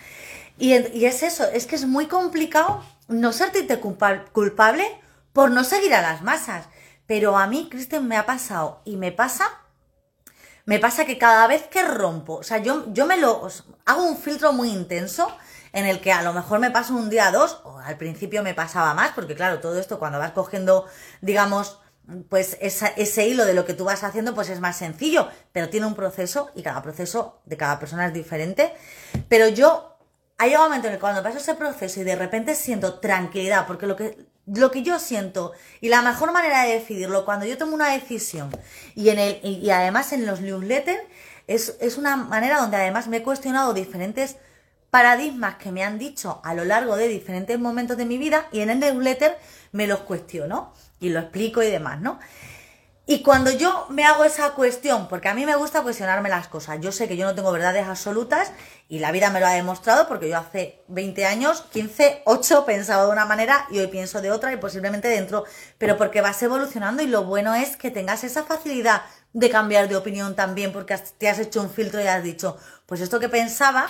[0.57, 4.85] Y, y es eso, es que es muy complicado no serte culpable
[5.33, 6.65] por no seguir a las masas.
[7.05, 9.45] Pero a mí, Kristen, me ha pasado y me pasa,
[10.65, 13.47] me pasa que cada vez que rompo, o sea, yo, yo me lo
[13.85, 15.31] hago un filtro muy intenso
[15.73, 18.53] en el que a lo mejor me paso un día dos, o al principio me
[18.53, 20.85] pasaba más, porque claro, todo esto cuando vas cogiendo,
[21.21, 21.79] digamos,
[22.29, 25.85] pues ese hilo de lo que tú vas haciendo, pues es más sencillo, pero tiene
[25.85, 28.73] un proceso y cada proceso de cada persona es diferente.
[29.29, 29.97] Pero yo,
[30.37, 33.65] hay un momento en el que cuando paso ese proceso y de repente siento tranquilidad,
[33.65, 37.57] porque lo que, lo que yo siento y la mejor manera de decidirlo cuando yo
[37.57, 38.49] tomo una decisión
[38.95, 41.01] y en el y además en los newsletters
[41.47, 44.37] es, es una manera donde además me he cuestionado diferentes
[44.89, 48.59] paradigmas que me han dicho a lo largo de diferentes momentos de mi vida y
[48.59, 49.37] en el newsletter
[49.71, 52.19] me los cuestiono y lo explico y demás, ¿no?
[53.11, 56.79] Y cuando yo me hago esa cuestión, porque a mí me gusta cuestionarme las cosas,
[56.79, 58.53] yo sé que yo no tengo verdades absolutas
[58.87, 63.03] y la vida me lo ha demostrado porque yo hace 20 años, 15, 8 pensaba
[63.03, 65.43] de una manera y hoy pienso de otra y posiblemente dentro,
[65.77, 69.01] pero porque vas evolucionando y lo bueno es que tengas esa facilidad
[69.33, 73.01] de cambiar de opinión también porque te has hecho un filtro y has dicho, pues
[73.01, 73.89] esto que pensaba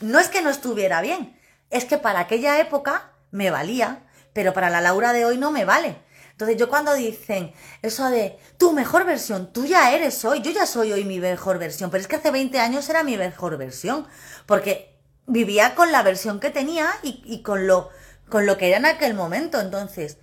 [0.00, 1.36] no es que no estuviera bien,
[1.70, 5.64] es que para aquella época me valía, pero para la Laura de hoy no me
[5.64, 5.96] vale.
[6.32, 10.66] Entonces yo cuando dicen eso de tu mejor versión, tú ya eres hoy, yo ya
[10.66, 14.06] soy hoy mi mejor versión, pero es que hace 20 años era mi mejor versión,
[14.46, 14.92] porque
[15.26, 17.90] vivía con la versión que tenía y, con, lo,
[18.28, 19.60] con lo que era en aquel momento.
[19.60, 20.18] Entonces,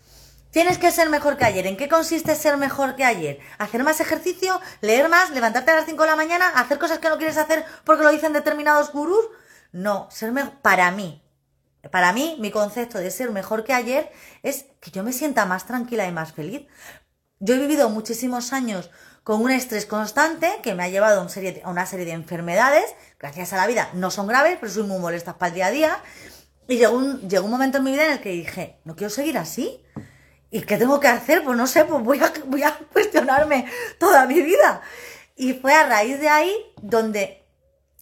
[0.51, 1.67] tienes que ser mejor que ayer.
[1.67, 3.39] ¿En qué consiste ser mejor que ayer?
[3.57, 4.59] ¿Hacer más ejercicio?
[4.81, 5.31] ¿Leer más?
[5.31, 6.49] ¿Levantarte a las 5 de la mañana?
[6.49, 9.25] ¿Hacer cosas que no quieres hacer porque lo dicen determinados gurús?
[9.71, 11.21] No, ser mejor para mí,
[11.91, 14.11] para mí, mi concepto de ser mejor que ayer
[14.43, 16.67] es que yo me sienta más tranquila y más feliz.
[17.39, 18.91] Yo he vivido muchísimos años
[19.23, 23.57] con un estrés constante que me ha llevado a una serie de enfermedades, gracias a
[23.57, 26.03] la vida, no son graves, pero soy muy molesta para el día a día.
[26.67, 29.09] Y llegó un, llegó un momento en mi vida en el que dije, no quiero
[29.09, 29.83] seguir así.
[30.51, 31.43] ¿Y qué tengo que hacer?
[31.43, 33.65] Pues no sé, pues a, voy a cuestionarme
[33.97, 34.81] toda mi vida.
[35.35, 37.38] Y fue a raíz de ahí donde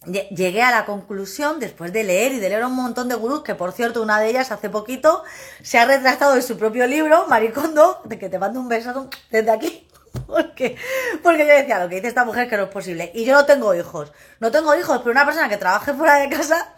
[0.06, 3.54] llegué a la conclusión, después de leer y de leer un montón de gurús, que
[3.54, 5.24] por cierto, una de ellas hace poquito
[5.62, 9.50] se ha retractado de su propio libro, Maricondo, de que te mando un beso desde
[9.50, 9.84] aquí.
[10.26, 10.76] Porque,
[11.22, 13.10] porque yo decía, lo que dice esta mujer que no es posible.
[13.14, 14.12] Y yo no tengo hijos.
[14.40, 16.74] No tengo hijos, pero una persona que trabaje fuera de casa,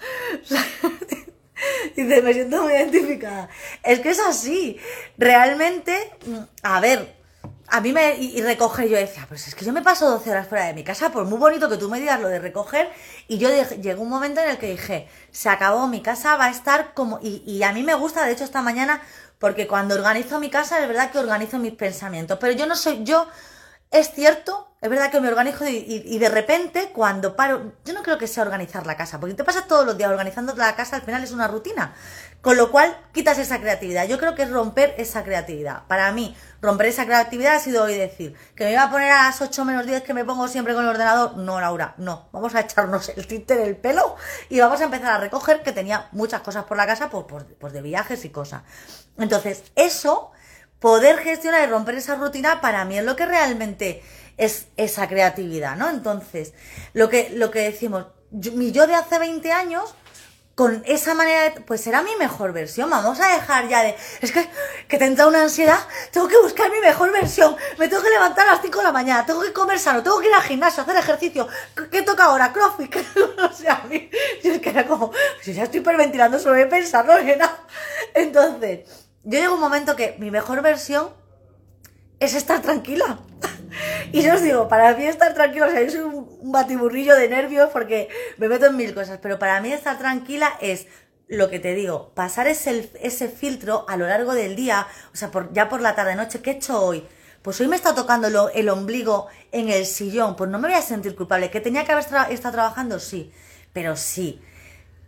[1.97, 3.49] dice, me siento muy identificada.
[3.83, 4.79] Es que es así.
[5.17, 6.13] Realmente,
[6.63, 7.20] a ver,
[7.71, 8.17] a mí me.
[8.17, 10.85] Y, recoger, yo decía, pues es que yo me paso 12 horas fuera de mi
[10.85, 12.91] casa, por muy bonito que tú me digas lo de recoger.
[13.29, 13.49] Y yo
[13.81, 17.19] llegó un momento en el que dije, se acabó, mi casa va a estar como.
[17.23, 19.01] Y, y a mí me gusta, de hecho, esta mañana,
[19.39, 22.39] porque cuando organizo mi casa, es verdad que organizo mis pensamientos.
[22.41, 23.05] Pero yo no soy.
[23.05, 23.27] Yo.
[23.91, 28.17] Es cierto es verdad que me organizo y, de repente cuando paro, yo no creo
[28.17, 31.03] que sea organizar la casa, porque te pasas todos los días organizando la casa, al
[31.03, 31.95] final es una rutina,
[32.41, 34.09] con lo cual quitas esa creatividad.
[34.09, 35.87] Yo creo que es romper esa creatividad.
[35.87, 39.25] Para mí, romper esa creatividad ha sido hoy decir que me iba a poner a
[39.25, 41.37] las 8 menos 10 que me pongo siempre con el ordenador.
[41.37, 42.31] No, Laura, no.
[42.33, 44.17] Vamos a echarnos el tinte del pelo
[44.49, 47.45] y vamos a empezar a recoger que tenía muchas cosas por la casa, pues, pues,
[47.59, 48.63] pues de viajes y cosas.
[49.19, 50.33] Entonces, eso,
[50.79, 54.03] poder gestionar y romper esa rutina, para mí es lo que realmente
[54.41, 55.91] es esa creatividad, ¿no?
[55.91, 56.55] Entonces,
[56.95, 59.95] lo que, lo que decimos, mi yo de hace 20 años,
[60.55, 62.89] con esa manera, de, pues será mi mejor versión.
[62.89, 64.49] Vamos a dejar ya de, es que,
[64.89, 65.79] que te entra una ansiedad,
[66.11, 68.93] tengo que buscar mi mejor versión, me tengo que levantar a las 5 de la
[68.93, 71.47] mañana, tengo que comer sano, tengo que ir al gimnasio, hacer ejercicio,
[71.91, 72.51] ¿qué, toca ahora?
[72.51, 72.97] CrossFit,
[73.51, 74.11] o sea, a mí,
[74.43, 77.59] yo es que era como, si ya estoy hiperventilando sobre pensarlo, era.
[78.15, 78.89] Entonces,
[79.23, 81.11] yo llego un momento que mi mejor versión
[82.21, 83.19] es estar tranquila.
[84.13, 87.29] Y yo os digo, para mí estar tranquila, o sea, yo soy un, batiburrillo de
[87.29, 90.87] nervios porque me meto en mil cosas, pero para mí estar tranquila es
[91.29, 95.31] lo que te digo, pasar ese, ese filtro a lo largo del día, o sea,
[95.31, 97.07] por, ya por la tarde-noche, ¿qué he hecho hoy?
[97.43, 100.83] Pues hoy me está tocando el ombligo en el sillón, pues no me voy a
[100.83, 101.51] sentir culpable.
[101.51, 103.01] ¿Que tenía que haber estado trabajando?
[103.01, 103.33] Sí,
[103.73, 104.43] pero sí.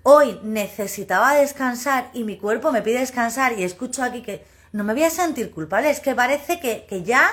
[0.03, 4.95] Hoy necesitaba descansar y mi cuerpo me pide descansar y escucho aquí que no me
[4.95, 5.91] voy a sentir culpable.
[5.91, 7.31] Es que parece que, que ya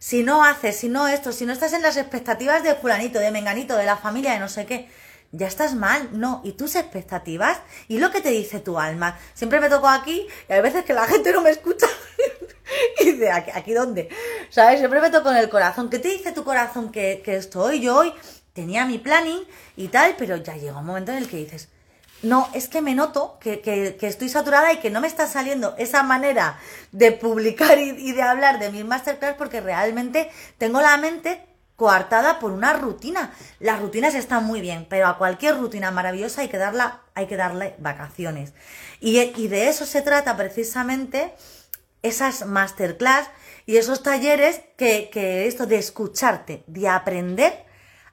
[0.00, 3.30] si no haces, si no esto, si no estás en las expectativas de fulanito, de
[3.30, 4.88] menganito, de la familia, de no sé qué,
[5.30, 6.40] ya estás mal, no.
[6.42, 9.18] Y tus expectativas y lo que te dice tu alma.
[9.34, 11.86] Siempre me toco aquí y hay veces que la gente no me escucha.
[13.00, 14.08] y dice, ¿aquí, ¿aquí dónde?
[14.48, 14.78] ¿Sabes?
[14.78, 15.90] Siempre me toco en el corazón.
[15.90, 17.80] ¿Qué te dice tu corazón que, que estoy?
[17.80, 18.14] Yo hoy
[18.54, 19.42] tenía mi planning
[19.76, 21.68] y tal, pero ya llega un momento en el que dices,
[22.22, 26.02] no, es que me noto que, estoy saturada y que no me está saliendo esa
[26.02, 26.58] manera
[26.92, 32.52] de publicar y, de hablar de mis masterclass porque realmente tengo la mente coartada por
[32.52, 33.32] una rutina.
[33.58, 37.36] Las rutinas están muy bien, pero a cualquier rutina maravillosa hay que, darla, hay que
[37.36, 38.52] darle vacaciones.
[39.00, 41.32] Y, y de eso se trata precisamente
[42.02, 43.28] esas masterclass
[43.64, 47.69] y esos talleres que, que esto de escucharte, de aprender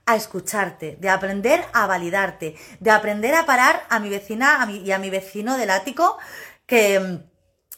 [0.08, 4.98] a escucharte, de aprender a validarte, de aprender a parar a mi vecina y a
[4.98, 6.18] mi vecino del ático
[6.66, 7.20] que,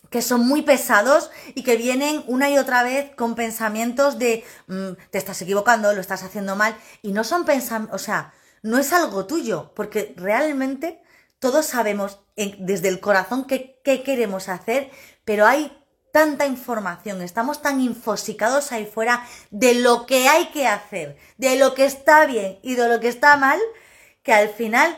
[0.09, 4.91] que son muy pesados y que vienen una y otra vez con pensamientos de mm,
[5.09, 8.93] te estás equivocando, lo estás haciendo mal y no son pensamientos, o sea, no es
[8.93, 11.01] algo tuyo, porque realmente
[11.39, 14.91] todos sabemos desde el corazón qué, qué queremos hacer,
[15.25, 15.78] pero hay
[16.11, 21.73] tanta información, estamos tan infosicados ahí fuera de lo que hay que hacer, de lo
[21.73, 23.59] que está bien y de lo que está mal,
[24.23, 24.97] que al final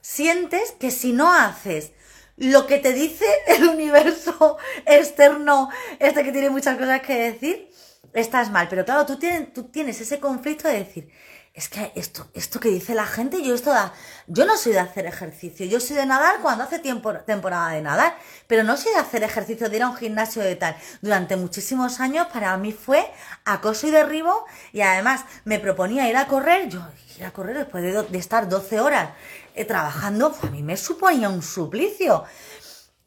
[0.00, 1.92] sientes que si no haces
[2.36, 7.70] lo que te dice el universo externo, este que tiene muchas cosas que decir,
[8.12, 8.68] estás mal.
[8.68, 11.10] Pero claro, tú tienes, tú tienes ese conflicto de decir,
[11.54, 13.92] es que esto, esto que dice la gente, yo esto da,
[14.26, 17.80] yo no soy de hacer ejercicio, yo soy de nadar cuando hace tiempo, temporada de
[17.80, 18.16] nadar,
[18.48, 20.76] pero no soy de hacer ejercicio, de ir a un gimnasio de tal.
[21.00, 23.08] Durante muchísimos años para mí fue
[23.44, 26.84] acoso y derribo y además me proponía ir a correr, yo
[27.18, 29.10] ir a correr después de, estar 12 horas
[29.54, 32.24] eh, trabajando, a mí me suponía un suplicio.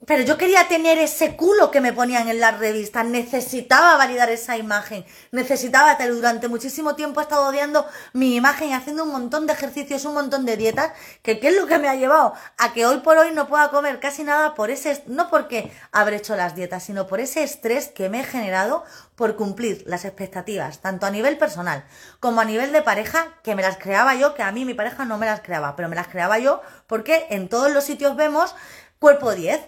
[0.06, 4.56] Pero yo quería tener ese culo que me ponían en las revistas, necesitaba validar esa
[4.56, 7.84] imagen, necesitaba tener, durante muchísimo tiempo he estado odiando
[8.14, 11.56] mi imagen y haciendo un montón de ejercicios, un montón de dietas, que qué es
[11.56, 14.54] lo que me ha llevado a que hoy por hoy no pueda comer casi nada
[14.54, 18.24] por ese, no porque habré hecho las dietas, sino por ese estrés que me he
[18.24, 18.84] generado
[19.16, 21.84] por cumplir las expectativas, tanto a nivel personal
[22.20, 25.06] como a nivel de pareja, que me las creaba yo, que a mí mi pareja
[25.06, 28.56] no me las creaba, pero me las creaba yo porque en todos los sitios vemos
[29.00, 29.60] cuerpo 10,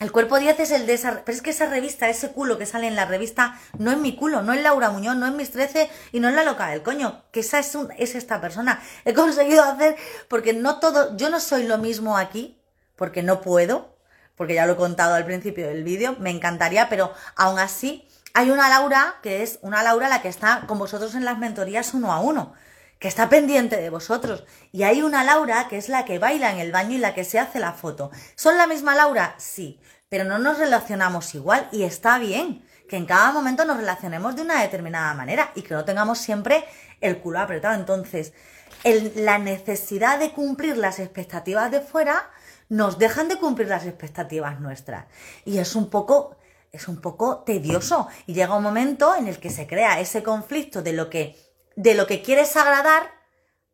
[0.00, 1.22] el cuerpo 10 es el de esa...
[1.24, 4.14] Pero es que esa revista, ese culo que sale en la revista, no es mi
[4.14, 6.82] culo, no es Laura Muñoz, no es mis 13 y no es la loca del
[6.82, 7.24] coño.
[7.32, 8.80] Que esa es, un, es esta persona.
[9.04, 9.96] He conseguido hacer...
[10.28, 11.16] Porque no todo...
[11.16, 12.60] Yo no soy lo mismo aquí,
[12.94, 13.96] porque no puedo,
[14.36, 18.50] porque ya lo he contado al principio del vídeo, me encantaría, pero aún así hay
[18.50, 22.12] una Laura que es una Laura la que está con vosotros en las mentorías uno
[22.12, 22.54] a uno
[22.98, 24.44] que está pendiente de vosotros.
[24.72, 27.24] Y hay una Laura que es la que baila en el baño y la que
[27.24, 28.10] se hace la foto.
[28.34, 29.34] ¿Son la misma Laura?
[29.38, 34.34] Sí pero no nos relacionamos igual y está bien que en cada momento nos relacionemos
[34.34, 36.64] de una determinada manera y que no tengamos siempre
[37.00, 37.74] el culo apretado.
[37.74, 38.32] Entonces,
[39.14, 42.30] la necesidad de cumplir las expectativas de fuera
[42.70, 45.04] nos dejan de cumplir las expectativas nuestras.
[45.44, 46.38] Y es un poco,
[46.72, 48.08] es un poco tedioso.
[48.26, 51.36] Y llega un momento en el que se crea ese conflicto de lo que,
[51.78, 53.12] de lo que quieres agradar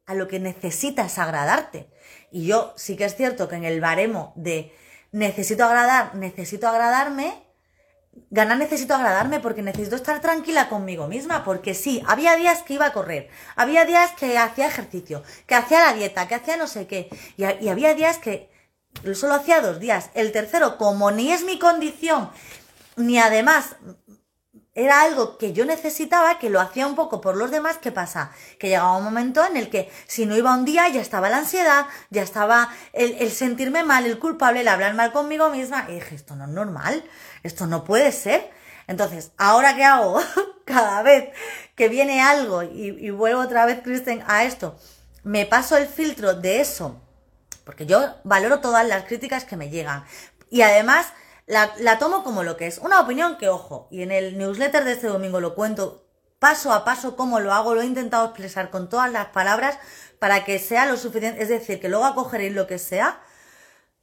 [0.05, 1.89] a lo que necesitas agradarte.
[2.31, 4.77] Y yo sí que es cierto que en el baremo de
[5.11, 7.43] necesito agradar, necesito agradarme,
[8.29, 12.85] ganar necesito agradarme porque necesito estar tranquila conmigo misma, porque sí, había días que iba
[12.85, 16.87] a correr, había días que hacía ejercicio, que hacía la dieta, que hacía no sé
[16.87, 18.51] qué, y, había días que
[19.15, 20.11] solo hacía dos días.
[20.13, 22.31] El tercero, como ni es mi condición,
[22.97, 23.77] ni además
[24.75, 28.33] era algo que yo necesitaba, que lo hacía un poco por los demás, ¿qué pasa?
[28.59, 31.39] Que llegaba un momento en el que si no iba un día ya estaba la
[31.39, 35.87] ansiedad, ya estaba el, sentirme mal, el culpable, el hablar mal conmigo misma.
[35.89, 37.05] Y dije, esto no es normal,
[37.45, 38.51] esto no puede ser.
[38.89, 40.21] Entonces, ¿ahora qué hago?
[40.65, 41.33] Cada vez
[41.77, 44.77] que viene algo y, y vuelvo otra vez, Kristen, a esto,
[45.23, 47.01] me paso el filtro de eso,
[47.65, 50.05] porque yo valoro todas las críticas que me llegan.
[50.51, 51.07] Y además
[51.47, 52.79] la, tomo como lo que es.
[52.79, 56.07] Una opinión que, ojo, y en el newsletter de este domingo lo cuento
[56.39, 59.79] paso a paso cómo lo hago, lo he intentado expresar con todas las palabras
[60.19, 63.21] para que sea lo suficiente, es decir, que luego acogeréis lo que sea.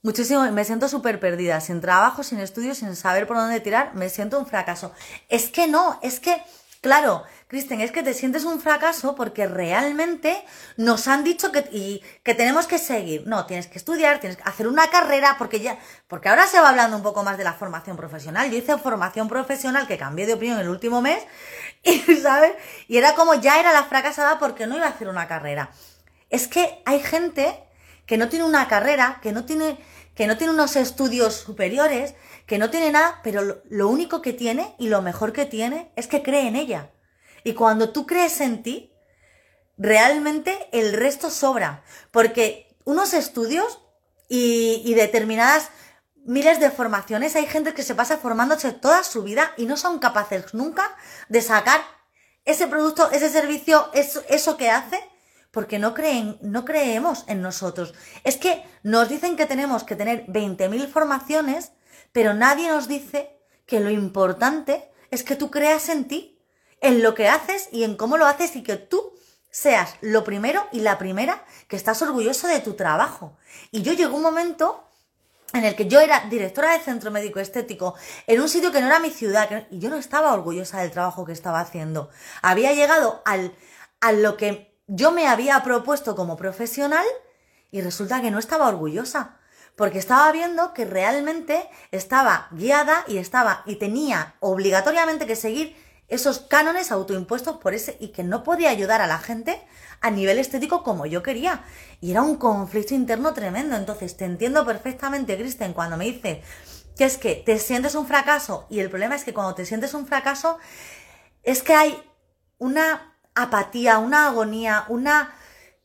[0.04, 4.10] Muchísimo, me siento súper perdida, sin trabajo, sin estudios, sin saber por dónde tirar, me
[4.10, 4.92] siento un fracaso.
[5.30, 6.42] Es que no, es que,
[6.82, 10.42] claro, Kristen, es que te sientes un fracaso porque realmente
[10.78, 13.28] nos han dicho que, y, que tenemos que seguir.
[13.28, 16.70] No, tienes que estudiar, tienes que hacer una carrera, porque ya, porque ahora se va
[16.70, 18.50] hablando un poco más de la formación profesional.
[18.50, 21.22] Yo hice formación profesional que cambié de opinión el último mes,
[21.84, 22.54] y, ¿sabes?
[22.88, 25.72] Y era como ya era la fracasada porque no iba a hacer una carrera.
[26.30, 27.62] Es que hay gente
[28.06, 29.78] que no tiene una carrera, que no tiene,
[30.16, 34.74] que no tiene unos estudios superiores, que no tiene nada, pero lo único que tiene
[34.80, 36.92] y lo mejor que tiene es que cree en ella.
[37.44, 38.92] Y cuando tú crees en ti,
[39.78, 41.84] realmente el resto sobra.
[42.12, 43.80] Porque unos estudios
[44.28, 45.70] y, determinadas
[46.26, 50.00] miles de formaciones, hay gente que se pasa formándose toda su vida y no son
[50.00, 50.96] capaces nunca
[51.30, 51.82] de sacar
[52.46, 55.00] ese producto, ese servicio, eso, eso que hace,
[55.52, 57.94] porque no creen, no creemos en nosotros.
[58.24, 61.74] Es que nos dicen que tenemos que tener 20.000 formaciones,
[62.12, 66.41] pero nadie nos dice que lo importante es que tú creas en ti
[66.82, 69.14] en lo que haces y en cómo lo haces y que tú
[69.50, 73.38] seas lo primero y la primera que estás orgulloso de tu trabajo.
[73.72, 74.88] Y yo llegó un momento
[75.54, 78.88] en el que yo era directora de centro médico estético en un sitio que no
[78.88, 82.10] era mi ciudad y yo no estaba orgullosa del trabajo que estaba haciendo.
[82.42, 83.54] Había llegado al,
[84.00, 87.06] a lo que yo me había propuesto como profesional
[87.70, 89.38] y resulta que no estaba orgullosa
[89.76, 95.76] porque estaba viendo que realmente estaba guiada y estaba y tenía obligatoriamente que seguir
[96.12, 99.66] esos cánones autoimpuestos por ese y que no podía ayudar a la gente
[100.02, 101.64] a nivel estético como yo quería.
[102.02, 103.78] Y era un conflicto interno tremendo.
[103.78, 106.40] Entonces, te entiendo perfectamente, Kristen, cuando me dices
[106.98, 109.94] que es que te sientes un fracaso y el problema es que cuando te sientes
[109.94, 110.60] un fracaso
[111.44, 112.04] es que hay
[112.58, 115.34] una apatía, una agonía, una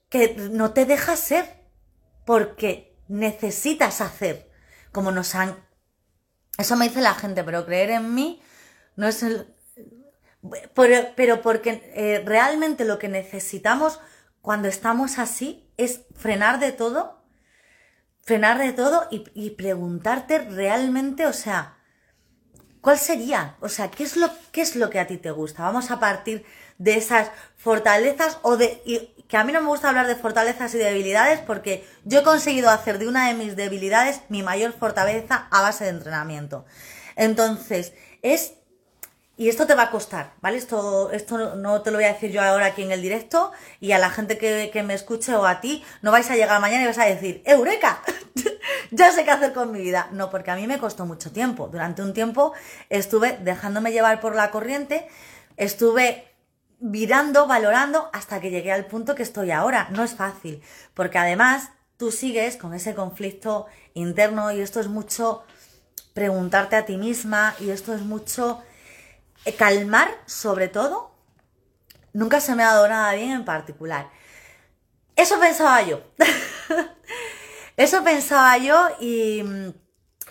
[0.09, 1.69] que no te deja ser
[2.25, 4.51] porque necesitas hacer
[4.91, 5.65] como nos han...
[6.59, 8.43] Eso me dice la gente, pero creer en mí
[8.97, 9.56] no es el,
[10.75, 14.01] pero, pero porque eh, realmente lo que necesitamos
[14.41, 17.23] cuando estamos así es frenar de todo,
[18.23, 21.77] frenar de todo y, y preguntarte realmente, o sea,
[22.81, 23.57] ¿cuál sería?
[23.61, 25.65] O sea, ¿qué es, lo, ¿qué es lo que a ti te gusta?
[25.65, 26.45] Vamos a partir
[26.79, 28.81] de esas fortalezas o de...
[28.85, 32.23] y que a mí no me gusta hablar de fortalezas y debilidades porque yo he
[32.23, 36.65] conseguido hacer de una de mis debilidades mi mayor fortaleza a base de entrenamiento.
[37.17, 37.93] Entonces,
[38.23, 38.53] es
[39.39, 40.57] y esto te va a costar, ¿vale?
[40.57, 43.93] Esto, esto no te lo voy a decir yo ahora aquí en el directo y
[43.93, 46.85] a la gente que, que me escuche o a ti no vais a llegar mañana
[46.85, 48.03] y vas a decir, ¡Eureka!
[48.91, 50.09] ya sé qué hacer con mi vida.
[50.13, 51.69] No, porque a mí me costó mucho tiempo.
[51.69, 52.55] Durante un tiempo
[52.89, 55.07] estuve dejándome llevar por la corriente,
[55.59, 56.33] estuve
[56.79, 59.89] virando, valorando hasta que llegué al punto que estoy ahora.
[59.91, 60.63] No es fácil,
[60.95, 65.45] porque además tú sigues con ese conflicto interno y esto es mucho
[66.15, 68.63] preguntarte a ti misma y esto es mucho
[69.55, 71.15] calmar, sobre todo,
[72.13, 74.11] nunca se me ha dado nada bien en particular.
[75.15, 76.03] Eso pensaba yo.
[77.77, 79.45] Eso pensaba yo y,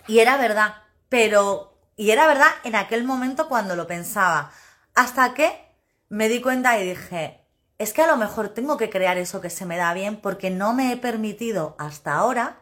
[0.06, 0.82] y era verdad.
[1.08, 4.52] Pero, y era verdad en aquel momento cuando lo pensaba.
[4.94, 5.66] Hasta que
[6.08, 7.46] me di cuenta y dije,
[7.78, 10.50] es que a lo mejor tengo que crear eso que se me da bien porque
[10.50, 12.58] no me he permitido hasta ahora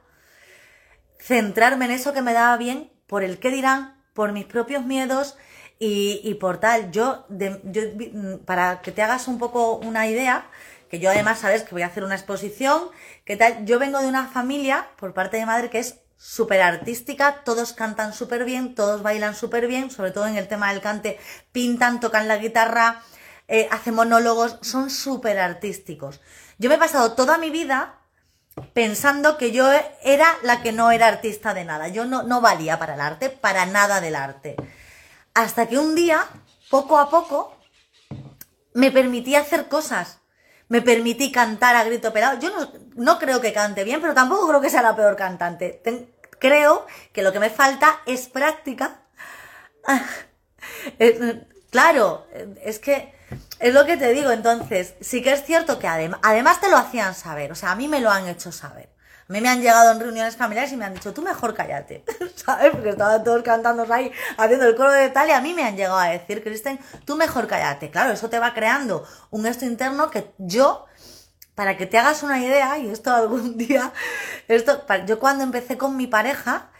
[1.18, 5.36] centrarme en eso que me daba bien por el qué dirán, por mis propios miedos
[5.78, 10.46] y, por tal, yo, mm, para que te hagas un poco una idea,
[10.88, 12.84] que yo además sabes que voy a hacer una exposición,
[13.24, 17.42] que tal, yo vengo de una familia por parte de madre que es súper artística,
[17.44, 21.18] todos cantan súper bien, todos bailan súper bien, sobre todo en el tema del cante,
[21.52, 23.02] pintan, tocan la guitarra,
[23.48, 26.20] eh, hacen monólogos, son súper artísticos.
[26.58, 27.98] Yo me he pasado toda mi vida
[28.72, 29.68] pensando que yo
[30.02, 33.28] era la que no era artista de nada, yo no, no valía para el arte,
[33.28, 34.56] para nada del arte.
[35.34, 36.26] Hasta que un día,
[36.70, 37.56] poco a poco,
[38.72, 40.20] me permití hacer cosas.
[40.68, 42.38] Me permití cantar a grito pelado.
[42.40, 42.50] Yo
[42.94, 45.82] no, creo que cante bien, pero tampoco creo que sea la peor cantante.
[46.38, 49.02] creo que lo que me falta es práctica.
[51.70, 52.26] claro,
[52.62, 53.12] es que
[53.58, 54.30] es lo que te digo.
[54.30, 57.52] Entonces, sí que es cierto que además te lo hacían saber.
[57.52, 58.93] O sea, a mí me lo han hecho saber.
[59.34, 62.04] Mí me han llegado en reuniones familiares y me han dicho, tú mejor cállate,
[62.36, 62.70] ¿sabes?
[62.70, 65.76] Porque estaban todos cantando ahí, haciendo el coro de tal, y a mí me han
[65.76, 67.90] llegado a decir, Kristen, tú mejor cállate.
[67.90, 70.86] Claro, eso te va creando un esto interno que yo,
[71.56, 73.92] para que te hagas una idea, y esto algún día,
[74.46, 76.70] esto, yo cuando empecé con mi pareja,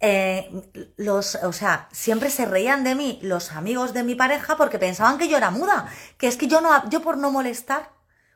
[0.00, 0.50] eh,
[0.96, 5.16] los, o sea, siempre se reían de mí los amigos de mi pareja porque pensaban
[5.16, 5.86] que yo era muda,
[6.18, 7.90] que es que yo no, yo por no molestar,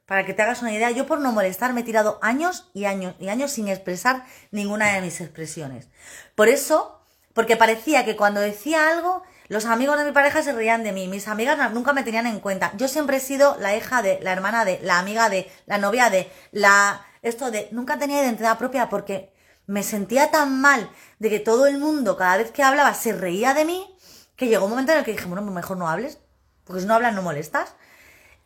[0.07, 2.85] para que te hagas una idea, yo por no molestar me he tirado años y
[2.85, 5.89] años y años sin expresar ninguna de mis expresiones.
[6.35, 7.01] Por eso,
[7.33, 11.09] porque parecía que cuando decía algo, los amigos de mi pareja se reían de mí,
[11.09, 12.73] mis amigas nunca me tenían en cuenta.
[12.77, 16.11] Yo siempre he sido la hija de, la hermana de, la amiga de, la novia
[16.11, 17.05] de, la...
[17.23, 17.69] esto de...
[17.73, 19.33] Nunca tenía identidad propia porque
[19.67, 23.55] me sentía tan mal de que todo el mundo, cada vez que hablaba, se reía
[23.55, 23.97] de mí,
[24.37, 26.19] que llegó un momento en el que dije, bueno, pues mejor no hables,
[26.65, 27.75] porque si no hablas no molestas.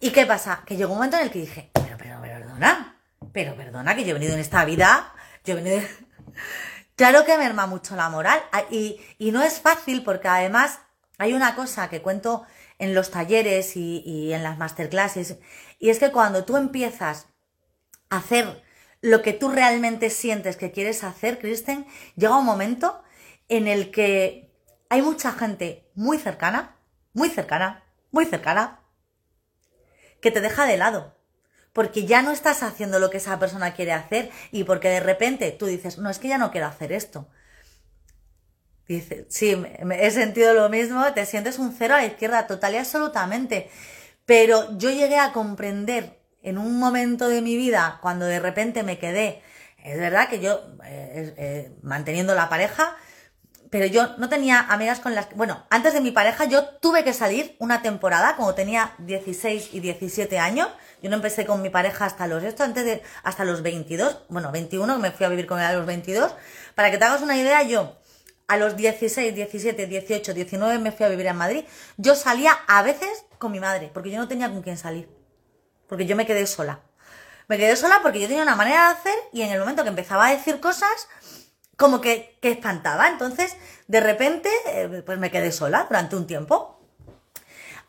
[0.00, 0.62] ¿Y qué pasa?
[0.64, 3.00] Que llegó un momento en el que dije, pero, pero, perdona,
[3.32, 5.12] pero perdona que yo he venido en esta vida,
[5.44, 5.80] yo he venido...
[6.96, 8.40] claro que me merma mucho la moral
[8.70, 10.80] y, y, no es fácil porque además
[11.18, 12.46] hay una cosa que cuento
[12.78, 15.36] en los talleres y, y en las masterclasses
[15.80, 17.26] y es que cuando tú empiezas
[18.08, 18.62] a hacer
[19.00, 21.86] lo que tú realmente sientes que quieres hacer, Kristen,
[22.16, 23.02] llega un momento
[23.48, 24.52] en el que
[24.90, 26.76] hay mucha gente muy cercana,
[27.14, 28.80] muy cercana, muy cercana,
[30.20, 31.16] que te deja de lado.
[31.72, 35.52] Porque ya no estás haciendo lo que esa persona quiere hacer y porque de repente
[35.52, 37.28] tú dices, no, es que ya no quiero hacer esto.
[38.88, 39.54] Dice, sí,
[39.98, 43.70] he sentido lo mismo, te sientes un cero a la izquierda, total y absolutamente.
[44.24, 48.98] Pero yo llegué a comprender en un momento de mi vida, cuando de repente me
[48.98, 49.42] quedé,
[49.84, 52.96] es verdad que yo, eh, eh, manteniendo la pareja,
[53.70, 57.04] pero yo no tenía amigas con las que, bueno, antes de mi pareja yo tuve
[57.04, 60.68] que salir una temporada, como tenía 16 y 17 años,
[61.02, 64.50] yo no empecé con mi pareja hasta los, esto antes de, hasta los 22, bueno,
[64.52, 66.32] 21, me fui a vivir con él a los 22,
[66.74, 67.96] para que te hagas una idea, yo
[68.46, 71.64] a los 16, 17, 18, 19 me fui a vivir a Madrid,
[71.98, 75.08] yo salía a veces con mi madre, porque yo no tenía con quién salir,
[75.86, 76.80] porque yo me quedé sola.
[77.48, 79.88] Me quedé sola porque yo tenía una manera de hacer y en el momento que
[79.88, 81.08] empezaba a decir cosas,
[81.78, 83.08] como que, que espantaba.
[83.08, 83.56] Entonces,
[83.86, 86.80] de repente, eh, pues me quedé sola durante un tiempo.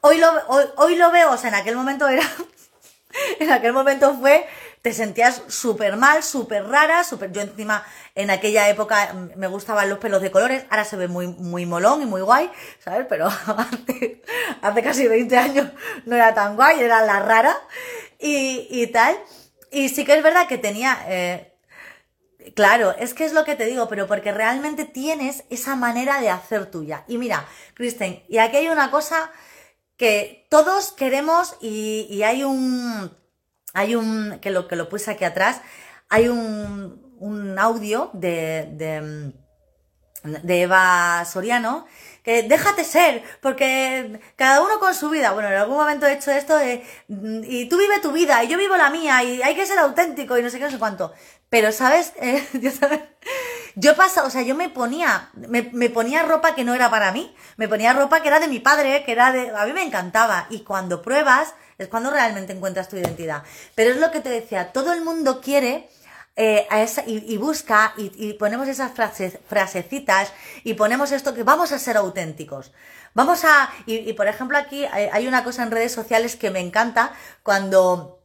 [0.02, 0.32] Hoy lo,
[0.78, 2.24] hoy, lo veo, o sea, en aquel momento era,
[3.40, 4.48] en aquel momento fue
[4.82, 7.34] te sentías súper mal, súper rara, súper...
[7.34, 7.84] Yo encima
[8.16, 12.02] en aquella época me gustaban los pelos de colores, ahora se ve muy, muy molón
[12.02, 12.50] y muy guay,
[12.82, 13.08] ¿sabes?
[13.10, 14.22] Pero hace,
[14.62, 15.68] hace casi 20 años
[16.06, 17.58] no era tan guay, era la rara
[18.20, 19.18] y, y tal.
[19.72, 20.98] Y sí que es verdad que tenía...
[21.08, 21.49] Eh,
[22.56, 26.30] Claro, es que es lo que te digo, pero porque realmente tienes esa manera de
[26.30, 27.04] hacer tuya.
[27.08, 29.32] Y mira, Kristen, y aquí hay una cosa
[29.98, 33.12] que todos queremos y, y hay un,
[33.74, 35.62] hay un, que lo, que lo puse aquí atrás,
[36.08, 39.34] hay un, un audio de, de,
[40.62, 41.86] Eva Soriano
[42.24, 45.32] que déjate ser, porque cada uno con su vida.
[45.32, 48.58] Bueno, en algún momento he hecho esto de, y tú vive tu vida y yo
[48.58, 51.14] vivo la mía y hay que ser auténtico y no sé qué, no sé cuánto.
[51.50, 52.14] Pero, ¿sabes?
[52.22, 53.02] Eh, yo, ¿sabes?
[53.76, 57.12] yo pasa, o sea, yo me ponía, me, me, ponía ropa que no era para
[57.12, 59.84] mí, me ponía ropa que era de mi padre, que era de, a mí me
[59.84, 60.48] encantaba.
[60.50, 63.44] Y cuando pruebas, es cuando realmente encuentras tu identidad.
[63.76, 65.90] Pero es lo que te decía, todo el mundo quiere
[66.36, 70.32] eh, a esa, y, y, busca y, y ponemos esas frases, frasecitas
[70.64, 72.72] y ponemos esto que vamos a ser auténticos.
[73.14, 76.60] Vamos a, y, y por ejemplo aquí hay una cosa en redes sociales que me
[76.60, 77.12] encanta
[77.44, 78.19] cuando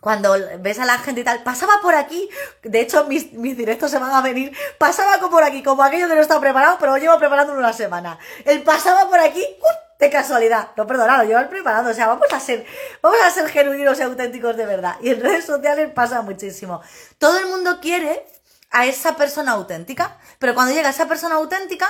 [0.00, 2.28] cuando ves a la gente y tal, pasaba por aquí,
[2.62, 6.14] de hecho mis, mis directos se van a venir, pasaba por aquí, como aquello que
[6.14, 8.18] no está preparado, pero lo llevo preparando una semana.
[8.44, 9.90] El pasaba por aquí, ¡uh!
[10.00, 12.64] de casualidad, no perdona, lo llevo preparado, o sea, vamos a ser,
[13.02, 14.96] vamos a ser genuinos y auténticos de verdad.
[15.02, 16.80] Y en redes sociales pasa muchísimo.
[17.18, 18.26] Todo el mundo quiere
[18.70, 21.86] a esa persona auténtica, pero cuando llega esa persona auténtica,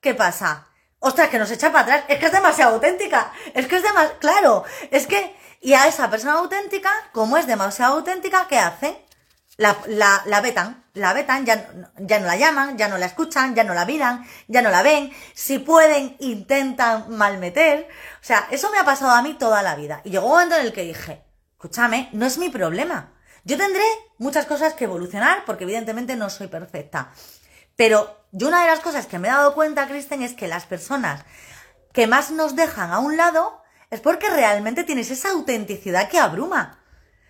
[0.00, 0.68] ¿qué pasa?
[0.98, 4.18] Ostras, que nos echa para atrás, es que es demasiado auténtica, es que es demasiado,
[4.18, 5.34] claro, es que
[5.64, 9.02] y a esa persona auténtica, como es demasiado auténtica, ¿qué hace?
[9.56, 13.54] La, la, la vetan, la vetan, ya, ya no la llaman, ya no la escuchan,
[13.54, 15.10] ya no la miran, ya no la ven.
[15.32, 17.88] Si pueden, intentan malmeter.
[18.20, 20.02] O sea, eso me ha pasado a mí toda la vida.
[20.04, 23.14] Y llegó un momento en el que dije, escúchame, no es mi problema.
[23.44, 23.84] Yo tendré
[24.18, 27.10] muchas cosas que evolucionar porque evidentemente no soy perfecta.
[27.74, 30.66] Pero yo una de las cosas que me he dado cuenta, Kristen, es que las
[30.66, 31.24] personas
[31.94, 36.82] que más nos dejan a un lado es porque realmente tienes esa autenticidad que abruma,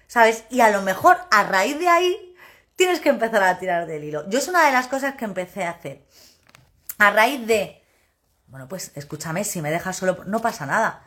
[0.07, 0.45] ¿sabes?
[0.51, 2.37] Y a lo mejor a raíz de ahí
[2.77, 4.29] tienes que empezar a tirar del hilo.
[4.29, 6.07] Yo es una de las cosas que empecé a hacer.
[6.99, 7.83] A raíz de,
[8.47, 11.05] bueno, pues escúchame, si me dejas solo, no pasa nada.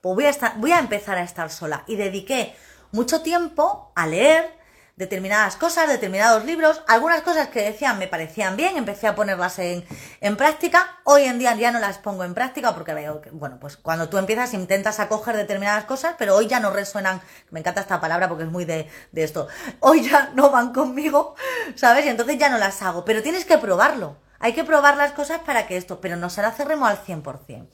[0.00, 1.84] Pues voy a, estar, voy a empezar a estar sola.
[1.86, 2.54] Y dediqué
[2.92, 4.59] mucho tiempo a leer,
[5.00, 9.82] determinadas cosas, determinados libros, algunas cosas que decían me parecían bien, empecé a ponerlas en,
[10.20, 13.56] en, práctica, hoy en día ya no las pongo en práctica porque veo que, bueno,
[13.58, 17.80] pues cuando tú empiezas intentas acoger determinadas cosas, pero hoy ya no resuenan, me encanta
[17.80, 19.48] esta palabra porque es muy de, de esto,
[19.80, 21.34] hoy ya no van conmigo,
[21.76, 22.04] ¿sabes?
[22.04, 25.38] Y entonces ya no las hago, pero tienes que probarlo, hay que probar las cosas
[25.38, 27.66] para que esto, pero no se la cerremos al 100%.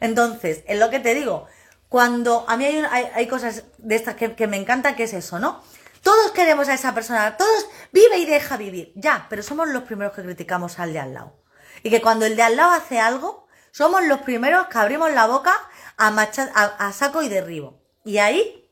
[0.00, 1.46] Entonces, es lo que te digo,
[1.88, 5.14] cuando a mí hay, hay, hay cosas de estas que, que me encantan, que es
[5.14, 5.62] eso, ¿no?
[6.06, 8.92] Todos queremos a esa persona, todos vive y deja vivir.
[8.94, 11.42] Ya, pero somos los primeros que criticamos al de al lado.
[11.82, 15.26] Y que cuando el de al lado hace algo, somos los primeros que abrimos la
[15.26, 15.52] boca
[15.96, 17.82] a, machar, a, saco y derribo.
[18.04, 18.70] Y ahí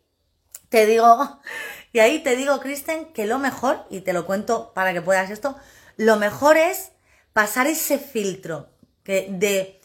[0.69, 1.41] te digo,
[1.93, 5.29] y ahí te digo, Kristen, que lo mejor, y te lo cuento para que puedas
[5.31, 5.57] esto,
[5.97, 6.93] lo mejor es
[7.33, 8.71] pasar ese filtro
[9.03, 9.81] que de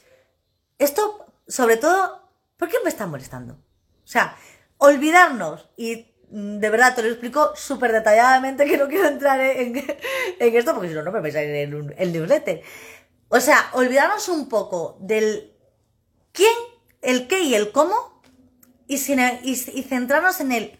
[0.77, 3.55] esto, sobre todo, ¿por qué me está molestando?
[3.55, 4.37] O sea,
[4.77, 9.77] olvidarnos y de verdad te lo explico súper detalladamente que no quiero entrar en,
[10.39, 12.61] en, esto porque si no, no me pensáis en el newsletter.
[13.29, 15.53] O sea, olvidarnos un poco del
[16.31, 16.53] quién,
[17.01, 18.21] el qué y el cómo
[18.87, 20.79] y, sin, y, y centrarnos en el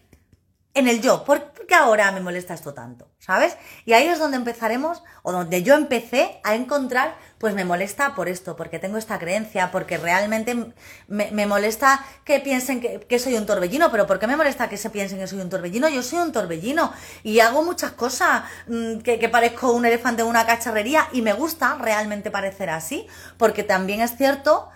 [0.73, 1.23] en el yo.
[1.23, 3.07] ¿Por qué ahora me molesta esto tanto?
[3.19, 3.55] ¿Sabes?
[3.85, 8.27] Y ahí es donde empezaremos, o donde yo empecé a encontrar, pues me molesta por
[8.27, 10.73] esto, porque tengo esta creencia, porque realmente
[11.07, 14.75] me, molesta que piensen que, que, soy un torbellino, pero ¿por qué me molesta que
[14.75, 15.87] se piensen que soy un torbellino?
[15.87, 16.91] Yo soy un torbellino
[17.23, 21.31] y hago muchas cosas mmm, que, que parezco un elefante en una cacharrería y me
[21.31, 23.07] gusta realmente parecer así,
[23.37, 24.69] porque también es cierto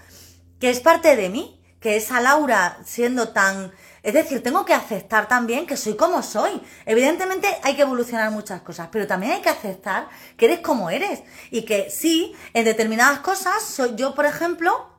[0.60, 3.74] que es parte de mí, que esa Laura siendo tan
[4.04, 6.62] es decir, tengo que aceptar también que soy como soy.
[6.86, 11.24] Evidentemente hay que evolucionar muchas cosas, pero también hay que aceptar que eres como eres.
[11.52, 14.90] Y que sí, en determinadas cosas, soy yo, por ejemplo,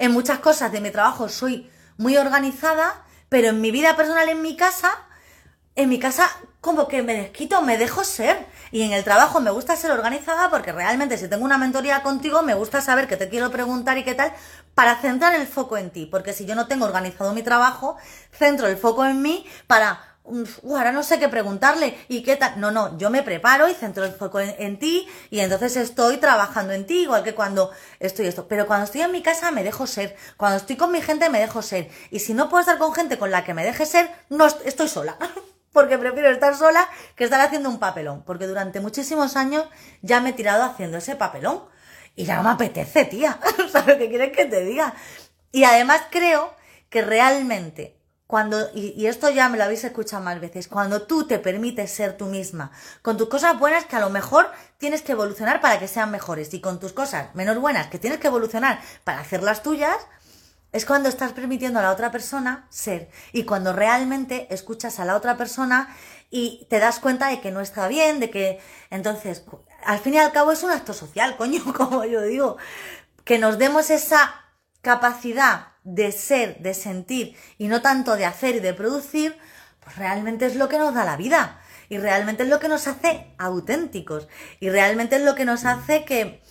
[0.00, 4.42] en muchas cosas de mi trabajo soy muy organizada, pero en mi vida personal, en
[4.42, 4.90] mi casa,
[5.76, 6.28] en mi casa
[6.60, 8.46] como que me desquito, me dejo ser.
[8.72, 12.42] Y en el trabajo me gusta ser organizada porque realmente si tengo una mentoría contigo
[12.42, 14.32] me gusta saber qué te quiero preguntar y qué tal
[14.74, 16.06] para centrar el foco en ti.
[16.06, 17.96] Porque si yo no tengo organizado mi trabajo,
[18.32, 20.00] centro el foco en mí para...
[20.28, 20.44] Uh,
[20.76, 22.58] ahora no sé qué preguntarle y qué tal.
[22.58, 26.16] No, no, yo me preparo y centro el foco en, en, ti y entonces estoy
[26.16, 28.48] trabajando en ti, igual que cuando estoy esto.
[28.48, 30.16] Pero cuando estoy en mi casa me dejo ser.
[30.36, 31.88] Cuando estoy con mi gente me dejo ser.
[32.10, 34.88] Y si no puedo estar con gente con la que me deje ser, no estoy
[34.88, 35.16] sola.
[35.76, 39.66] porque prefiero estar sola que estar haciendo un papelón, porque durante muchísimos años
[40.00, 41.64] ya me he tirado haciendo ese papelón
[42.14, 43.38] y ya no me apetece, tía,
[43.70, 44.94] ¿sabes qué quieres que te diga?
[45.52, 46.54] Y además creo
[46.88, 51.38] que realmente cuando, y, esto ya me lo habéis escuchado más veces, cuando tú te
[51.38, 52.72] permites ser tú misma,
[53.02, 56.54] con tus cosas buenas que a lo mejor tienes que evolucionar para que sean mejores,
[56.54, 59.98] y con tus cosas menos buenas que tienes que evolucionar para hacerlas tuyas,
[60.76, 63.08] es cuando estás permitiendo a la otra persona ser.
[63.32, 65.88] Y cuando realmente escuchas a la otra persona
[66.30, 68.60] y te das cuenta de que no está bien, de que.
[68.90, 69.44] Entonces,
[69.84, 72.58] al fin y al cabo es un acto social, coño, como yo digo.
[73.24, 74.34] Que nos demos esa
[74.82, 79.38] capacidad de ser, de sentir y no tanto de hacer y de producir,
[79.80, 81.58] pues realmente es lo que nos da la vida.
[81.88, 84.28] Y realmente es lo que nos hace auténticos.
[84.60, 86.42] Y realmente es lo que nos hace que,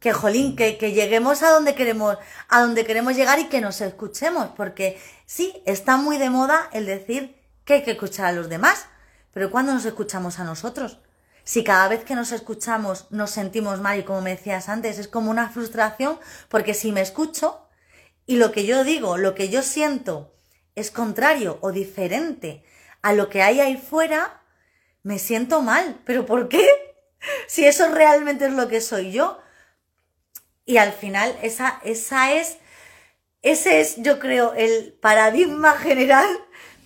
[0.00, 2.16] que jolín, que, que, lleguemos a donde queremos,
[2.48, 4.48] a donde queremos llegar y que nos escuchemos.
[4.56, 8.86] Porque sí, está muy de moda el decir que hay que escuchar a los demás.
[9.32, 10.98] Pero ¿cuándo nos escuchamos a nosotros?
[11.44, 15.08] Si cada vez que nos escuchamos nos sentimos mal y como me decías antes, es
[15.08, 17.66] como una frustración, porque si me escucho,
[18.26, 20.34] y lo que yo digo, lo que yo siento
[20.74, 22.64] es contrario o diferente
[23.02, 24.42] a lo que hay ahí fuera,
[25.02, 26.00] me siento mal.
[26.04, 26.66] ¿Pero por qué?
[27.48, 29.42] Si eso realmente es lo que soy yo.
[30.70, 32.58] Y al final, esa, esa es,
[33.42, 36.28] ese es, yo creo, el paradigma general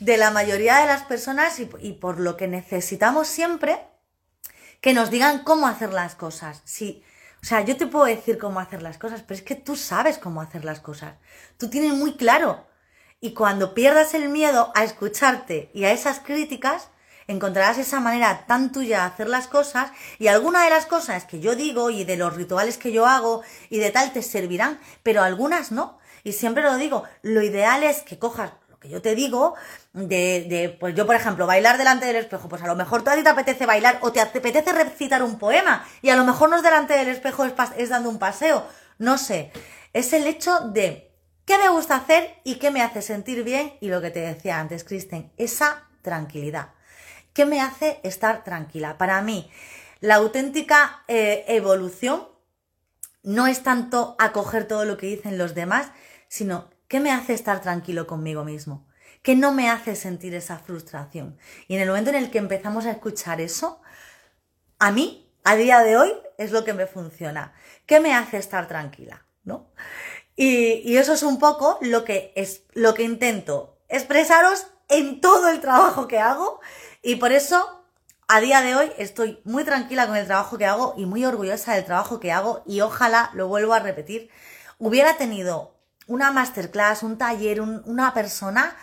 [0.00, 3.78] de la mayoría de las personas y, y por lo que necesitamos siempre
[4.80, 6.62] que nos digan cómo hacer las cosas.
[6.64, 7.04] Si,
[7.42, 10.16] o sea, yo te puedo decir cómo hacer las cosas, pero es que tú sabes
[10.16, 11.16] cómo hacer las cosas.
[11.58, 12.66] Tú tienes muy claro.
[13.20, 16.88] Y cuando pierdas el miedo a escucharte y a esas críticas,
[17.26, 21.40] encontrarás esa manera tan tuya de hacer las cosas y algunas de las cosas que
[21.40, 25.22] yo digo y de los rituales que yo hago y de tal te servirán, pero
[25.22, 25.98] algunas no.
[26.22, 28.52] Y siempre lo digo, lo ideal es que cojas
[28.84, 29.54] que yo te digo,
[29.94, 33.08] de, de, pues yo, por ejemplo, bailar delante del espejo, pues a lo mejor tú
[33.08, 36.50] a ti te apetece bailar o te apetece recitar un poema y a lo mejor
[36.50, 38.66] no es delante del espejo, es, es dando un paseo,
[38.98, 39.50] no sé.
[39.94, 41.10] Es el hecho de
[41.46, 44.60] qué me gusta hacer y qué me hace sentir bien y lo que te decía
[44.60, 46.73] antes, Kristen, esa tranquilidad.
[47.34, 48.96] ¿Qué me hace estar tranquila?
[48.96, 49.50] Para mí,
[50.00, 52.26] la auténtica eh, evolución
[53.22, 55.92] no es tanto acoger todo lo que dicen los demás,
[56.28, 58.86] sino ¿Qué me hace estar tranquilo conmigo mismo?
[59.22, 61.38] ¿Qué no me hace sentir esa frustración?
[61.66, 63.80] Y en el momento en el que empezamos a escuchar eso,
[64.78, 67.54] a mí, a día de hoy, es lo que me funciona.
[67.86, 69.26] ¿Qué me hace estar tranquila?
[69.42, 69.72] ¿No?
[70.36, 75.60] Y, eso es un poco lo que, es, lo que intento expresaros en todo el
[75.60, 76.60] trabajo que hago.
[77.06, 77.84] Y por eso,
[78.28, 81.74] a día de hoy, estoy muy tranquila con el trabajo que hago y muy orgullosa
[81.74, 82.62] del trabajo que hago.
[82.66, 84.30] Y ojalá, lo vuelvo a repetir,
[84.78, 85.76] hubiera tenido
[86.06, 88.74] una masterclass, un taller, una persona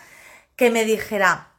[0.54, 1.50] que me dijera,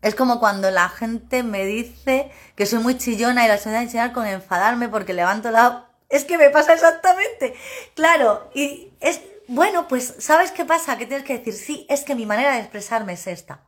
[0.00, 4.12] es como cuando la gente me dice que soy muy chillona y la a enseñar
[4.12, 5.90] con enfadarme porque levanto la...
[6.08, 7.54] Es que me pasa exactamente.
[7.94, 9.20] Claro, y es...
[9.46, 10.96] Bueno, pues ¿sabes qué pasa?
[10.96, 13.60] Que tienes que decir, sí, es que mi manera de expresarme es esta.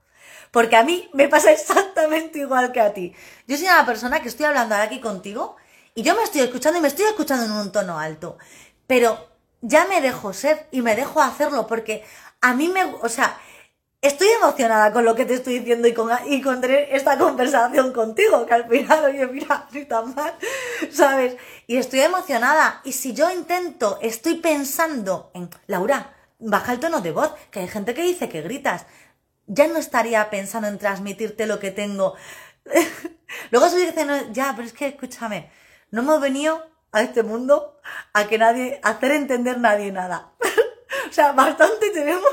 [0.53, 3.13] Porque a mí me pasa exactamente igual que a ti.
[3.49, 5.57] Yo soy una persona que estoy hablando ahora aquí contigo
[5.95, 8.39] y yo me estoy escuchando y me estoy escuchando en un tono alto.
[8.87, 9.29] Pero
[9.63, 12.05] ya me dejo ser y me dejo hacerlo porque
[12.43, 13.41] a mí me, o sea,
[14.03, 17.93] estoy emocionada con lo que te estoy diciendo y con, y con tener esta conversación
[17.93, 20.35] contigo, que al final, oye, mira, ni tan mal,
[20.93, 21.37] ¿sabes?
[21.67, 22.83] Y estoy emocionada.
[22.85, 27.69] Y si yo intento, estoy pensando en, Laura, baja el tono de voz, que hay
[27.69, 28.87] gente que dice que gritas.
[29.55, 32.15] Ya no estaría pensando en transmitirte lo que tengo.
[33.51, 35.51] Luego se dice, no, ya, pero es que escúchame,
[35.91, 37.79] no hemos venido a este mundo
[38.15, 40.33] a que nadie, hacer entender nadie nada.
[41.11, 42.31] o sea, bastante tenemos,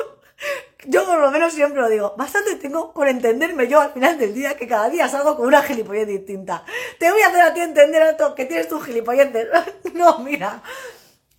[0.86, 4.34] yo por lo menos siempre lo digo, bastante tengo por entenderme yo al final del
[4.34, 6.64] día que cada día salgo con una gilipollez distinta.
[7.00, 9.30] Te voy a hacer a ti entender a que tienes tu gilipollez.
[9.94, 10.62] no, mira.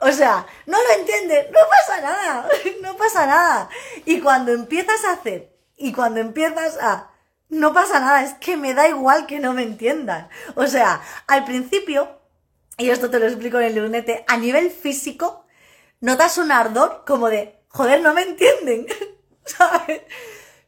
[0.02, 2.48] O sea, no lo entiendes, no pasa nada,
[2.80, 3.68] no pasa nada.
[4.06, 5.49] Y cuando empiezas a hacer,
[5.80, 7.10] y cuando empiezas a,
[7.48, 10.28] no pasa nada, es que me da igual que no me entiendas.
[10.54, 12.20] O sea, al principio
[12.80, 15.44] y esto te lo explico en el lunete, a nivel físico,
[16.00, 18.86] notas un ardor como de, joder, no me entienden,
[19.44, 20.00] ¿sabes?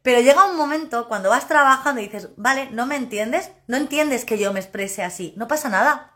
[0.02, 4.26] Pero llega un momento cuando vas trabajando y dices, vale, no me entiendes, no entiendes
[4.26, 6.12] que yo me exprese así, no pasa nada.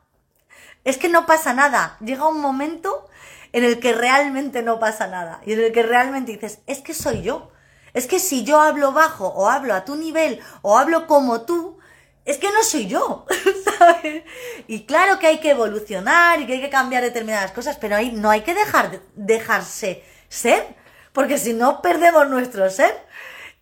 [0.84, 1.96] Es que no pasa nada.
[2.00, 3.08] Llega un momento
[3.52, 6.92] en el que realmente no pasa nada y en el que realmente dices, es que
[6.92, 7.52] soy yo.
[7.96, 11.78] Es que si yo hablo bajo o hablo a tu nivel o hablo como tú,
[12.26, 13.24] es que no soy yo,
[13.78, 14.22] ¿sabes?
[14.66, 18.12] Y claro que hay que evolucionar y que hay que cambiar determinadas cosas, pero ahí
[18.12, 20.62] no hay que dejar dejarse ser,
[21.14, 22.94] porque si no perdemos nuestro ser.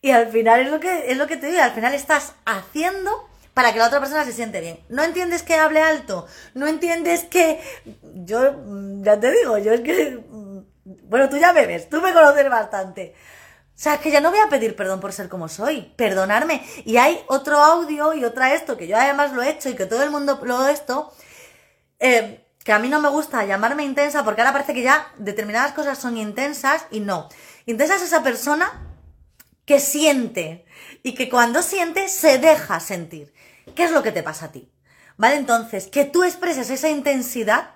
[0.01, 3.28] Y al final es lo que, es lo que te digo, al final estás haciendo
[3.55, 4.80] para que la otra persona se siente bien.
[4.89, 7.61] No entiendes que hable alto, no entiendes que
[8.03, 8.53] yo,
[9.01, 10.59] ya te digo, yo es que, mm,
[11.09, 13.14] bueno, tú ya me ves, tú me conoces bastante.
[13.75, 16.64] O sea, que ya no voy a pedir perdón por ser como soy, perdonarme.
[16.85, 19.87] Y hay otro audio y otra esto, que yo además lo he hecho y que
[19.87, 21.12] todo el mundo lo esto,
[21.99, 25.72] eh, que a mí no me gusta llamarme intensa porque ahora parece que ya determinadas
[25.72, 27.29] cosas son intensas y no.
[27.66, 28.72] Intensa es esa persona
[29.64, 30.64] que siente
[31.03, 33.35] y que cuando siente se deja sentir.
[33.75, 34.70] ¿Qué es lo que te pasa a ti?
[35.16, 35.37] ¿Vale?
[35.37, 37.75] Entonces, que tú expreses esa intensidad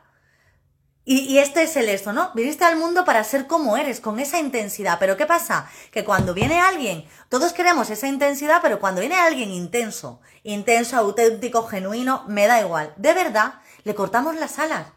[1.10, 2.32] y, este es el esto, ¿no?
[2.34, 4.98] Viniste al mundo para ser como eres, con esa intensidad.
[5.00, 5.66] Pero ¿qué pasa?
[5.90, 11.66] Que cuando viene alguien, todos queremos esa intensidad, pero cuando viene alguien intenso, intenso, auténtico,
[11.66, 12.92] genuino, me da igual.
[12.98, 13.54] De verdad,
[13.84, 14.88] le cortamos las alas.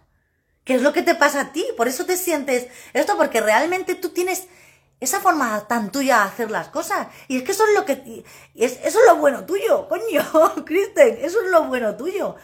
[0.65, 1.65] ¿Qué es lo que te pasa a ti?
[1.77, 4.47] Por eso te sientes esto, porque realmente tú tienes
[4.99, 7.07] esa forma tan tuya de hacer las cosas.
[7.29, 8.25] Y es que eso es lo que...
[8.53, 10.25] Es, eso es lo bueno tuyo, coño,
[10.65, 12.35] Kristen, eso es lo bueno tuyo.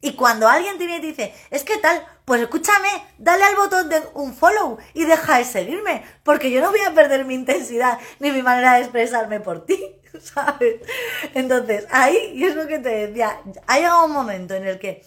[0.00, 2.88] Y cuando alguien te viene y te dice, es que tal, pues escúchame,
[3.18, 6.94] dale al botón de un follow y deja de seguirme, porque yo no voy a
[6.94, 10.76] perder mi intensidad ni mi manera de expresarme por ti, ¿sabes?
[11.34, 15.04] Entonces, ahí, y es lo que te decía, ha llegado un momento en el que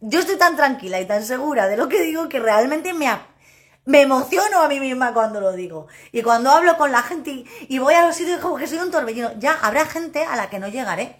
[0.00, 3.08] yo estoy tan tranquila y tan segura de lo que digo que realmente me,
[3.84, 5.86] me emociono a mí misma cuando lo digo.
[6.10, 8.90] Y cuando hablo con la gente y, voy a los sitios como que soy un
[8.90, 11.16] torbellino, ya habrá gente a la que no llegaré.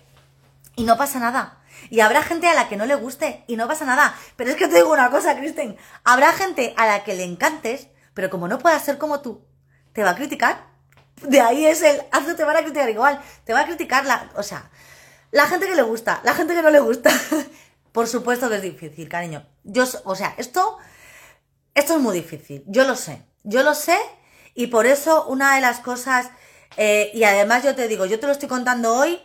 [0.75, 1.62] Y no pasa nada.
[1.91, 4.15] Y habrá gente a la que no le guste y no pasa nada.
[4.37, 5.77] Pero es que te digo una cosa, Kristen.
[6.05, 9.45] Habrá gente a la que le encantes, pero como no pueda ser como tú,
[9.93, 10.67] te va a criticar.
[11.23, 13.21] De ahí es el, hazlo, te van a criticar igual.
[13.45, 14.71] Te va a criticar la, o sea,
[15.31, 17.11] la gente que le gusta, la gente que no le gusta.
[17.93, 19.47] Por supuesto que es difícil, cariño.
[19.65, 20.79] Yo, o sea, esto
[21.75, 23.97] esto es muy difícil, yo lo sé, yo lo sé
[24.55, 26.31] y por eso una de las cosas,
[26.77, 29.19] eh, y además yo te digo, yo te lo estoy contando hoy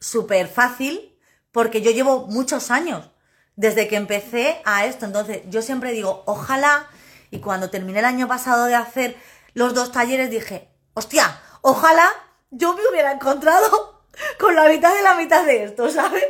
[0.00, 1.13] súper fácil
[1.54, 3.08] porque yo llevo muchos años
[3.54, 6.88] desde que empecé a esto, entonces yo siempre digo, ojalá,
[7.30, 9.16] y cuando terminé el año pasado de hacer
[9.52, 12.10] los dos talleres dije, hostia, ojalá
[12.50, 14.02] yo me hubiera encontrado
[14.40, 16.26] con la mitad de la mitad de esto, ¿sabes?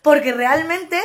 [0.00, 1.02] Porque realmente...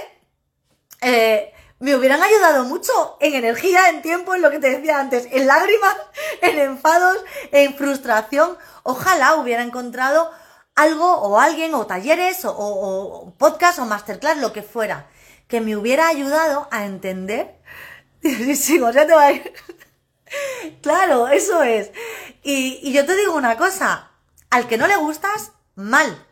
[1.01, 1.49] Eh,
[1.79, 5.47] me hubieran ayudado mucho en energía, en tiempo, en lo que te decía antes, en
[5.47, 5.97] lágrimas,
[6.41, 7.17] en enfados,
[7.51, 8.57] en frustración.
[8.83, 10.31] Ojalá hubiera encontrado
[10.75, 15.09] algo o alguien o talleres o, o, podcast o masterclass, lo que fuera,
[15.47, 17.59] que me hubiera ayudado a entender.
[18.55, 19.53] Sí, sea, te va a ir.
[20.81, 21.91] claro, eso es.
[22.41, 24.11] Y, y yo te digo una cosa,
[24.49, 26.25] al que no le gustas, mal.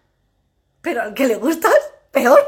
[0.82, 1.76] Pero al que le gustas,
[2.12, 2.40] peor.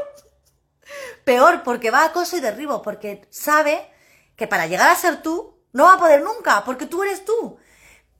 [1.24, 3.90] Peor, porque va a acoso y derribo, porque sabe
[4.36, 7.58] que para llegar a ser tú, no va a poder nunca, porque tú eres tú.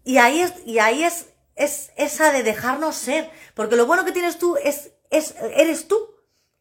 [0.04, 4.12] Y ahí es, y ahí es, es esa de dejarnos ser, porque lo bueno que
[4.12, 5.98] tienes tú es, es, eres tú.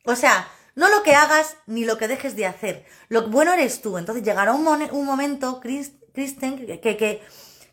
[0.05, 2.85] O sea, no lo que hagas ni lo que dejes de hacer.
[3.09, 3.97] Lo bueno eres tú.
[3.97, 7.23] Entonces llegará un, un momento, Kristen, que, que,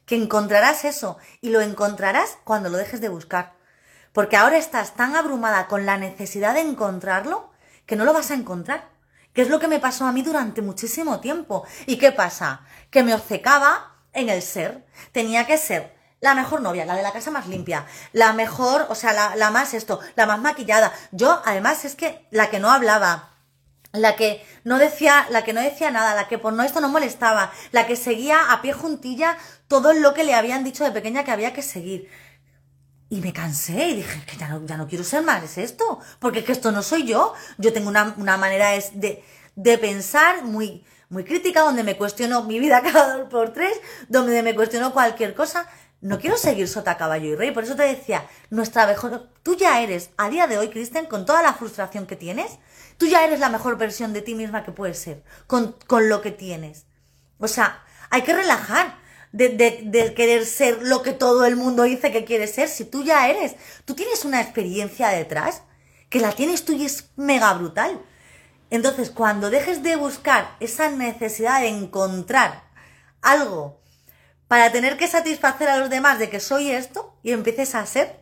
[0.04, 1.18] que encontrarás eso.
[1.40, 3.54] Y lo encontrarás cuando lo dejes de buscar.
[4.12, 7.50] Porque ahora estás tan abrumada con la necesidad de encontrarlo
[7.86, 8.90] que no lo vas a encontrar.
[9.32, 11.64] Que es lo que me pasó a mí durante muchísimo tiempo.
[11.86, 12.66] ¿Y qué pasa?
[12.90, 14.86] Que me obcecaba en el ser.
[15.12, 18.94] Tenía que ser la mejor novia, la de la casa más limpia, la mejor, o
[18.94, 20.92] sea, la, la más esto, la más maquillada.
[21.12, 23.30] Yo, además, es que la que no hablaba,
[23.92, 26.88] la que no decía, la que no decía nada, la que por no esto no
[26.88, 31.24] molestaba, la que seguía a pie juntilla todo lo que le habían dicho de pequeña
[31.24, 32.08] que había que seguir.
[33.08, 35.98] Y me cansé y dije, que ya no, ya no quiero ser más, es esto,
[36.20, 37.34] porque es que esto no soy yo.
[37.58, 39.24] Yo tengo una, una manera de,
[39.56, 44.42] de pensar muy, muy crítica, donde me cuestiono mi vida cada dos por tres, donde
[44.44, 45.66] me cuestiono cualquier cosa.
[46.00, 49.82] No quiero seguir sota caballo y rey, por eso te decía, nuestra mejor, tú ya
[49.82, 52.58] eres, a día de hoy, Kristen, con toda la frustración que tienes,
[52.96, 56.22] tú ya eres la mejor versión de ti misma que puedes ser, con, con lo
[56.22, 56.86] que tienes.
[57.38, 58.98] O sea, hay que relajar
[59.32, 63.28] de, querer ser lo que todo el mundo dice que quiere ser, si tú ya
[63.28, 65.62] eres, tú tienes una experiencia detrás,
[66.08, 68.00] que la tienes tú y es mega brutal.
[68.70, 72.64] Entonces, cuando dejes de buscar esa necesidad de encontrar
[73.22, 73.79] algo
[74.50, 78.18] para tener que satisfacer a los demás de que soy esto y empieces a ser,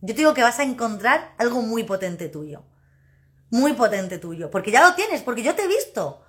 [0.00, 2.64] yo te digo que vas a encontrar algo muy potente tuyo.
[3.50, 4.50] Muy potente tuyo.
[4.50, 6.24] Porque ya lo tienes, porque yo te he visto.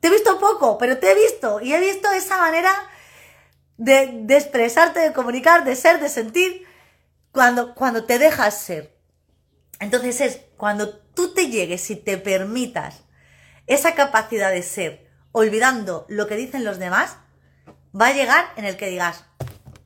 [0.00, 1.60] Te he visto poco, pero te he visto.
[1.60, 2.74] Y he visto esa manera
[3.76, 6.66] de, expresarte, de comunicar, de ser, de sentir,
[7.30, 8.98] cuando, cuando te dejas ser.
[9.78, 13.04] Entonces es cuando tú te llegues y te permitas
[13.68, 17.18] esa capacidad de ser, olvidando lo que dicen los demás,
[17.98, 19.24] va a llegar en el que digas,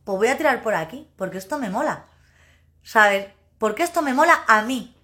[0.05, 2.07] pues voy a tirar por aquí, porque esto me mola.
[2.89, 3.27] ¿sabes?
[3.59, 4.97] Porque esto me mola a mí.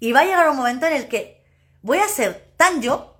[0.00, 1.44] Y va a llegar un momento en el que
[1.82, 3.16] voy a ser tan yo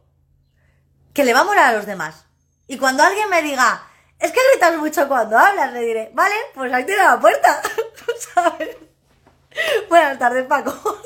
[1.12, 2.24] que le va a molar a los demás.
[2.68, 3.83] Y cuando alguien me diga,
[4.18, 7.61] es que gritas mucho cuando hablas, le diré, vale, pues ahí tiene la puerta,
[8.35, 8.76] ¿sabes?
[9.91, 10.72] Buenas tardes, Paco.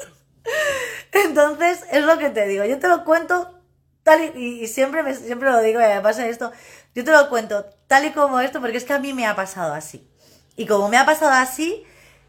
[1.12, 2.64] Entonces, es lo que te digo.
[2.64, 3.58] Yo te lo cuento
[4.04, 6.52] tal y, y siempre, me, siempre lo digo, y me pasa esto.
[6.94, 9.34] Yo te lo cuento tal y como esto, porque es que a mí me ha
[9.34, 10.08] pasado así.
[10.56, 11.84] Y como me ha pasado así,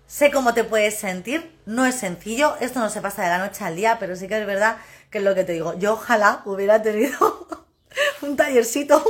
[0.07, 1.59] sé cómo te puedes sentir.
[1.65, 4.39] No es sencillo, esto no se pasa de la noche al día, pero sí que
[4.39, 4.77] es verdad
[5.09, 5.77] que es lo que te digo.
[5.77, 7.47] Yo ojalá hubiera tenido
[8.21, 9.03] un tallercito,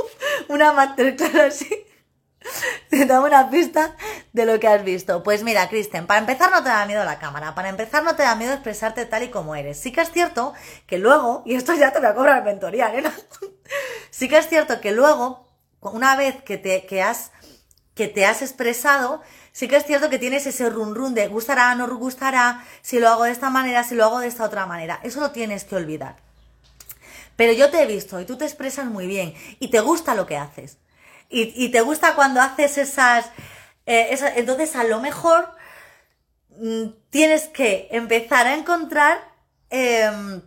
[0.48, 1.86] una masterclass así.
[2.90, 3.96] Te da una pista
[4.32, 5.22] de lo que has visto.
[5.22, 8.22] Pues mira, Kristen, para empezar no te da miedo la cámara, para empezar no te
[8.22, 9.78] da miedo expresarte tal y como eres.
[9.78, 10.54] Sí que es cierto
[10.86, 13.04] que luego, y esto ya te voy a cobrar mentoría, ¿eh?
[14.10, 15.48] Sí que es cierto que luego,
[15.80, 17.32] una vez que te, que has,
[17.94, 19.22] que te has expresado,
[19.52, 23.08] sí que es cierto que tienes ese run run de gustará, no gustará, si lo
[23.08, 25.00] hago de esta manera, si lo hago de esta otra manera.
[25.02, 26.16] Eso lo tienes que olvidar.
[27.36, 30.26] Pero yo te he visto y tú te expresas muy bien y te gusta lo
[30.26, 30.78] que haces.
[31.28, 33.26] Y, te gusta cuando haces esas,
[33.86, 35.50] eh, Entonces, a lo mejor
[36.50, 39.18] mm, tienes que empezar a encontrar.
[39.70, 40.42] Em,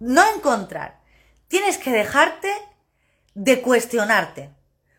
[0.00, 1.00] no encontrar.
[1.48, 2.52] Tienes que dejarte
[3.34, 4.50] de cuestionarte.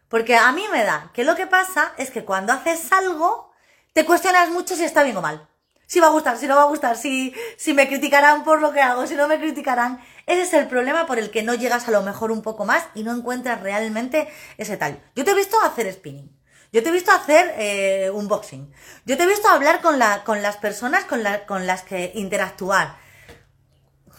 [0.09, 3.51] Porque a mí me da que lo que pasa es que cuando haces algo,
[3.93, 5.47] te cuestionas mucho si está bien o mal
[5.93, 8.73] si va a gustar, si no va a gustar, si, si me criticarán por lo
[8.73, 10.01] que hago, si no me criticarán.
[10.25, 12.85] Ese es el problema por el que no llegas a lo mejor un poco más
[12.95, 15.01] y no encuentras realmente ese tal.
[15.15, 16.31] Yo te he visto hacer spinning.
[16.71, 18.73] Yo te he visto hacer eh, unboxing.
[19.05, 22.95] Yo te he visto hablar con, la, con las personas con, las que interactuar.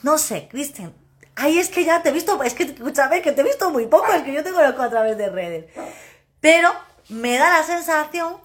[0.03, 0.95] No sé, Kristen.
[1.35, 3.87] Ahí es que ya te he visto, es que escúchame, que te he visto muy
[3.87, 5.65] poco, es que yo te conozco a través de redes.
[6.41, 6.71] Pero
[7.09, 8.37] me da la sensación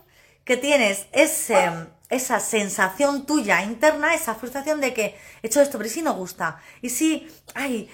[0.43, 1.69] que tienes ese
[2.09, 6.13] esa sensación tuya interna, esa frustración de que he hecho esto, pero ¿y si no
[6.15, 6.59] gusta?
[6.81, 7.89] ¿Y si, ay,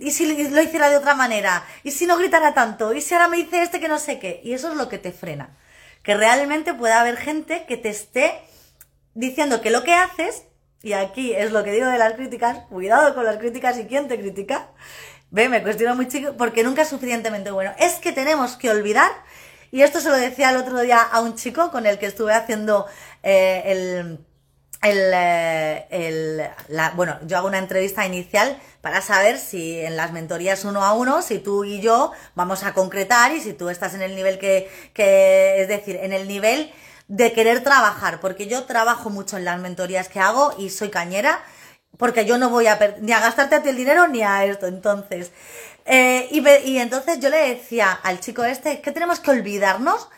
[0.00, 1.64] y si lo hiciera de otra manera?
[1.82, 2.92] ¿Y si no gritara tanto?
[2.92, 4.40] ¿Y si ahora me dice este que no sé qué?
[4.44, 5.56] Y eso es lo que te frena.
[6.02, 8.38] Que realmente pueda haber gente que te esté
[9.14, 10.44] diciendo que lo que haces,
[10.82, 14.08] y aquí es lo que digo de las críticas, cuidado con las críticas y quién
[14.08, 14.70] te critica,
[15.30, 17.72] ve, me cuestiono muy chico porque nunca es suficientemente bueno.
[17.78, 19.10] Es que tenemos que olvidar
[19.70, 22.32] y esto se lo decía el otro día a un chico con el que estuve
[22.32, 22.86] haciendo
[23.30, 24.18] eh, el,
[24.80, 30.12] el, eh, el la, bueno, yo hago una entrevista inicial para saber si en las
[30.12, 33.92] mentorías uno a uno, si tú y yo vamos a concretar y si tú estás
[33.92, 36.72] en el nivel que, que es decir, en el nivel
[37.08, 41.42] de querer trabajar, porque yo trabajo mucho en las mentorías que hago y soy cañera,
[41.98, 44.66] porque yo no voy a ni a gastarte a ti el dinero ni a esto.
[44.66, 45.32] Entonces,
[45.84, 50.08] eh, y, entonces yo le decía al chico este que tenemos que olvidarnos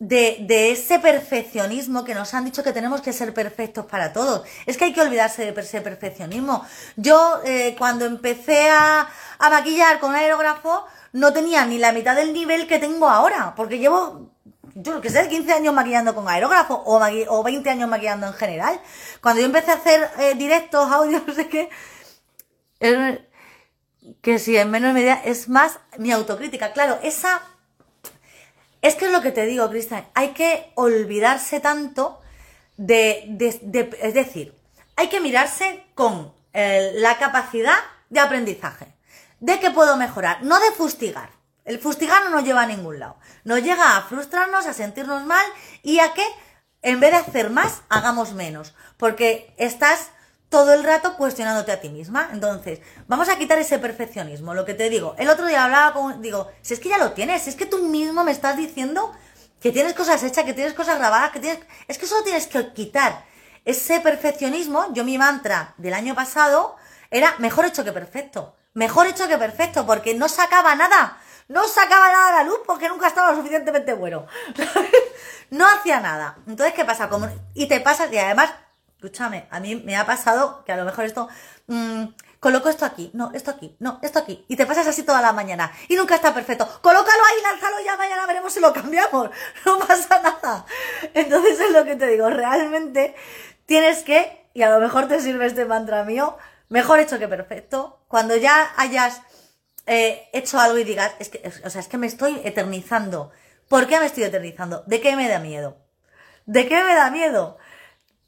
[0.00, 4.42] de, ese perfeccionismo que nos han dicho que tenemos que ser perfectos para todos.
[4.66, 6.64] Es que hay que olvidarse de ese perfeccionismo.
[6.96, 12.32] Yo eh, cuando empecé a, a maquillar con aerógrafo no tenía ni la mitad del
[12.32, 14.30] nivel que tengo ahora, porque llevo
[14.74, 18.34] yo lo que sé, 15 años maquillando con aerógrafo o, o 20 años maquillando en
[18.34, 18.80] general.
[19.20, 21.68] Cuando yo empecé a hacer eh, directos, audios, no sé qué,
[24.22, 26.72] que si en menos medida es más mi autocrítica.
[26.72, 27.42] Claro, esa...
[28.82, 32.20] Es que es lo que te digo, Cristian, hay que olvidarse tanto
[32.76, 33.36] de,
[34.00, 34.54] Es decir,
[34.96, 37.78] hay que mirarse con eh, la capacidad
[38.08, 38.86] de aprendizaje,
[39.40, 41.30] de que puedo mejorar, no de fustigar.
[41.64, 43.16] El fustigar no nos lleva a ningún lado.
[43.44, 45.46] Nos llega a frustrarnos, a sentirnos mal
[45.82, 46.26] y a que
[46.82, 48.74] en vez de hacer más, hagamos menos.
[48.96, 50.10] Porque estás
[50.50, 52.28] todo el rato cuestionándote a ti misma.
[52.32, 55.14] Entonces, vamos a quitar ese perfeccionismo, lo que te digo.
[55.16, 57.66] El otro día hablaba con, digo, si es que ya lo tienes, si es que
[57.66, 59.14] tú mismo me estás diciendo
[59.60, 62.72] que tienes cosas hechas, que tienes cosas grabadas, que tienes, es que solo tienes que
[62.72, 63.24] quitar
[63.64, 64.92] ese perfeccionismo.
[64.92, 66.76] Yo mi mantra del año pasado
[67.10, 68.56] era mejor hecho que perfecto.
[68.74, 71.18] Mejor hecho que perfecto, porque no sacaba nada.
[71.46, 74.26] No sacaba nada a la luz porque nunca estaba lo suficientemente bueno.
[75.50, 76.38] no hacía nada.
[76.46, 77.08] Entonces, ¿qué pasa?
[77.08, 78.52] Como, y te pasa, y además
[79.00, 81.26] Escúchame, a mí me ha pasado que a lo mejor esto,
[81.68, 82.04] mmm,
[82.38, 85.32] coloco esto aquí, no, esto aquí, no, esto aquí, y te pasas así toda la
[85.32, 86.68] mañana y nunca está perfecto.
[86.82, 89.30] Colócalo ahí, lánzalo ya, mañana veremos si lo cambiamos.
[89.64, 90.66] No pasa nada.
[91.14, 93.14] Entonces es lo que te digo, realmente
[93.64, 96.36] tienes que, y a lo mejor te sirve este mantra mío,
[96.68, 98.04] mejor hecho que perfecto.
[98.06, 99.22] Cuando ya hayas
[99.86, 103.30] eh, hecho algo y digas, es que, o sea, es que me estoy eternizando.
[103.66, 104.84] ¿Por qué me estoy eternizando?
[104.86, 105.78] ¿De qué me da miedo?
[106.44, 107.56] ¿De qué me da miedo?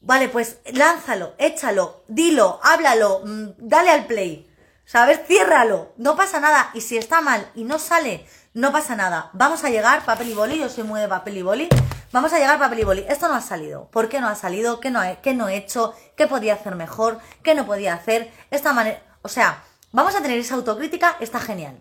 [0.05, 4.48] Vale, pues lánzalo, échalo, dilo, háblalo, mm, dale al play.
[4.84, 5.20] ¿Sabes?
[5.28, 6.70] Ciérralo, no pasa nada.
[6.74, 9.30] Y si está mal y no sale, no pasa nada.
[9.32, 11.68] Vamos a llegar, papel y boli, yo soy muy de papel y boli.
[12.11, 13.05] vamos a llegar papel y boli.
[13.09, 13.88] Esto no ha salido.
[13.92, 14.80] ¿Por qué no ha salido?
[14.80, 15.94] ¿Qué no he, qué no he hecho?
[16.16, 17.20] ¿Qué podía hacer mejor?
[17.44, 18.32] ¿Qué no podía hacer?
[18.50, 21.78] Esta manera, o sea, vamos a tener esa autocrítica, está genial.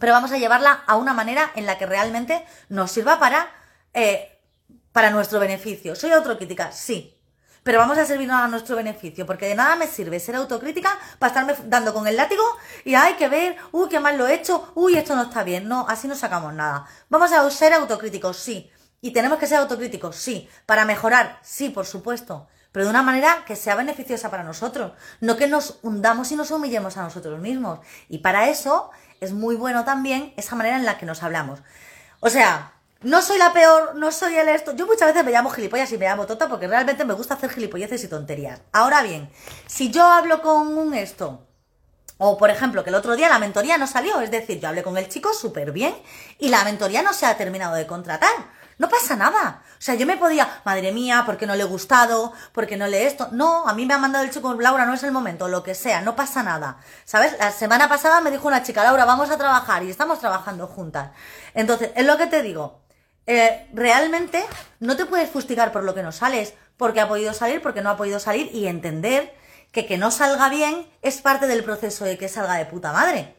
[0.00, 3.48] Pero vamos a llevarla a una manera en la que realmente nos sirva para,
[3.92, 4.40] eh,
[4.90, 5.94] para nuestro beneficio.
[5.94, 6.72] ¿Soy autocrítica?
[6.72, 7.13] Sí
[7.64, 11.28] pero vamos a servirnos a nuestro beneficio, porque de nada me sirve ser autocrítica para
[11.28, 12.44] estarme dando con el látigo
[12.84, 15.66] y hay que ver, uy, qué mal lo he hecho, uy, esto no está bien.
[15.66, 16.86] No, así no sacamos nada.
[17.08, 18.70] Vamos a ser autocríticos, sí.
[19.00, 20.48] Y tenemos que ser autocríticos, sí.
[20.66, 22.48] Para mejorar, sí, por supuesto.
[22.70, 24.92] Pero de una manera que sea beneficiosa para nosotros.
[25.20, 27.80] No que nos hundamos y nos humillemos a nosotros mismos.
[28.10, 28.90] Y para eso
[29.20, 31.60] es muy bueno también esa manera en la que nos hablamos.
[32.20, 32.73] O sea,
[33.04, 34.74] no soy la peor, no soy el esto.
[34.74, 37.50] Yo muchas veces me llamo gilipollas y me llamo tota porque realmente me gusta hacer
[37.50, 38.60] gilipolleces y tonterías.
[38.72, 39.30] Ahora bien,
[39.66, 41.46] si yo hablo con un esto,
[42.18, 44.82] o por ejemplo, que el otro día la mentoría no salió, es decir, yo hablé
[44.82, 45.94] con el chico súper bien
[46.38, 48.32] y la mentoría no se ha terminado de contratar.
[48.76, 49.62] No pasa nada.
[49.78, 53.06] O sea, yo me podía, madre mía, porque no le he gustado, porque no le
[53.06, 53.28] esto.
[53.30, 55.74] No, a mí me ha mandado el chico, Laura, no es el momento, lo que
[55.74, 56.78] sea, no pasa nada.
[57.04, 57.36] ¿Sabes?
[57.38, 61.10] La semana pasada me dijo una chica, Laura, vamos a trabajar y estamos trabajando juntas.
[61.54, 62.83] Entonces, es lo que te digo.
[63.26, 64.44] Eh, realmente
[64.80, 67.90] no te puedes fustigar por lo que no sales, porque ha podido salir, porque no
[67.90, 69.34] ha podido salir, y entender
[69.72, 73.34] que que no salga bien es parte del proceso de que salga de puta madre.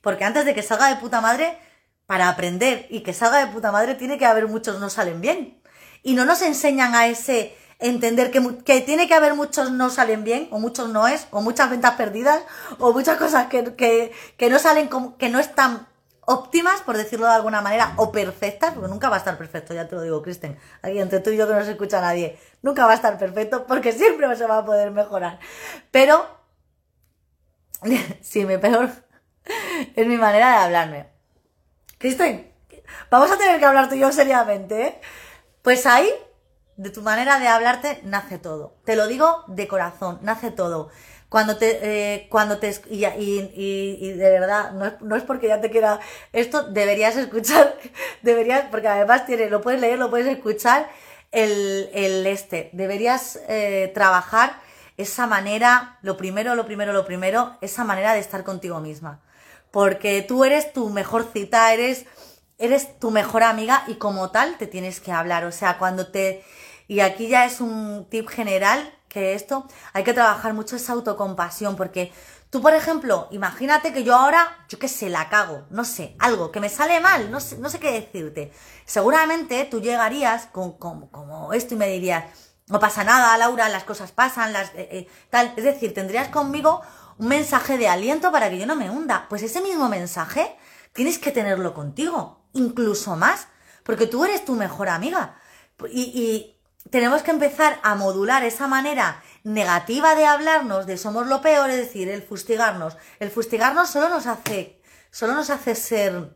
[0.00, 1.58] Porque antes de que salga de puta madre,
[2.06, 5.60] para aprender y que salga de puta madre, tiene que haber muchos no salen bien.
[6.02, 10.24] Y no nos enseñan a ese entender que, que tiene que haber muchos no salen
[10.24, 12.42] bien, o muchos no es, o muchas ventas perdidas,
[12.78, 15.86] o muchas cosas que, que, que no salen como, que no están
[16.30, 19.88] óptimas, por decirlo de alguna manera, o perfectas, porque nunca va a estar perfecto, ya
[19.88, 22.38] te lo digo, Kristen, aquí entre tú y yo que no se escucha a nadie,
[22.62, 25.40] nunca va a estar perfecto porque siempre se va a poder mejorar.
[25.90, 26.24] Pero,
[28.20, 28.90] sí, mi peor
[29.96, 31.08] es mi manera de hablarme.
[31.98, 32.54] Kristen,
[33.10, 35.00] vamos a tener que hablar tú y yo seriamente, ¿eh?
[35.62, 36.08] Pues ahí,
[36.76, 38.76] de tu manera de hablarte, nace todo.
[38.84, 40.90] Te lo digo de corazón, nace todo
[41.30, 45.46] cuando te, eh, cuando te, y, y, y, de verdad, no es, no es porque
[45.46, 46.00] ya te quiera,
[46.32, 47.78] esto deberías escuchar,
[48.22, 50.90] deberías, porque además tiene, lo puedes leer, lo puedes escuchar,
[51.30, 54.60] el, el este, deberías eh, trabajar
[54.96, 59.22] esa manera, lo primero, lo primero, lo primero, esa manera de estar contigo misma.
[59.70, 62.06] Porque tú eres tu mejor cita, eres,
[62.58, 65.44] eres tu mejor amiga y como tal te tienes que hablar.
[65.44, 66.42] O sea, cuando te,
[66.88, 71.76] y aquí ya es un tip general, que esto hay que trabajar mucho esa autocompasión,
[71.76, 72.12] porque
[72.48, 76.50] tú, por ejemplo, imagínate que yo ahora, yo qué sé, la cago, no sé, algo,
[76.50, 78.52] que me sale mal, no sé, no sé qué decirte.
[78.86, 82.24] Seguramente tú llegarías con, como esto y me dirías,
[82.70, 85.52] no pasa nada, Laura, las cosas pasan, las eh, eh, tal.
[85.56, 86.80] Es decir, tendrías conmigo
[87.18, 89.26] un mensaje de aliento para que yo no me hunda.
[89.28, 90.56] Pues ese mismo mensaje
[90.92, 93.48] tienes que tenerlo contigo, incluso más,
[93.82, 95.36] porque tú eres tu mejor amiga.
[95.92, 101.70] y tenemos que empezar a modular esa manera negativa de hablarnos, de somos lo peor,
[101.70, 102.96] es decir, el fustigarnos.
[103.18, 106.34] El fustigarnos solo nos hace, solo nos hace ser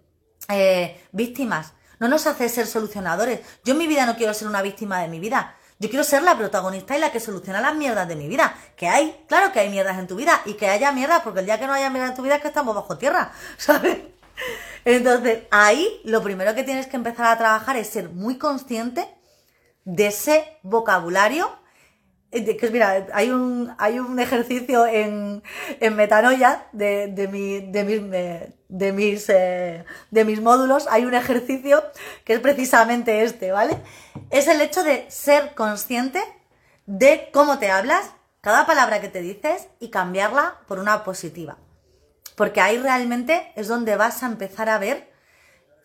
[0.48, 3.40] eh, víctimas, no nos hace ser solucionadores.
[3.64, 5.56] Yo en mi vida no quiero ser una víctima de mi vida.
[5.78, 8.54] Yo quiero ser la protagonista y la que soluciona las mierdas de mi vida.
[8.76, 11.46] Que hay, claro que hay mierdas en tu vida y que haya mierdas, porque el
[11.46, 13.98] día que no haya mierdas en tu vida es que estamos bajo tierra, ¿sabes?
[14.84, 19.08] Entonces, ahí lo primero que tienes que empezar a trabajar es ser muy consciente
[19.84, 21.50] de ese vocabulario.
[22.30, 25.42] Eh, que mira, hay un, hay un ejercicio en,
[25.80, 28.10] en Metanoia de, de, mi, de mis,
[28.68, 31.82] de, mis, eh, de mis módulos, hay un ejercicio
[32.24, 33.78] que es precisamente este, ¿vale?
[34.30, 36.20] Es el hecho de ser consciente
[36.86, 38.10] de cómo te hablas,
[38.40, 41.56] cada palabra que te dices y cambiarla por una positiva.
[42.34, 45.13] Porque ahí realmente es donde vas a empezar a ver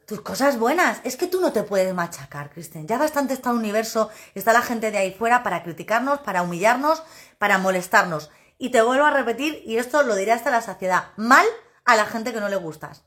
[0.10, 1.00] tus cosas buenas.
[1.04, 2.88] Es que tú no te puedes machacar, Kristen.
[2.88, 7.04] Ya bastante está el universo, está la gente de ahí fuera para criticarnos, para humillarnos,
[7.38, 8.32] para molestarnos.
[8.58, 11.46] Y te vuelvo a repetir, y esto lo diré hasta la saciedad, mal
[11.86, 13.06] a la gente que no le gustas.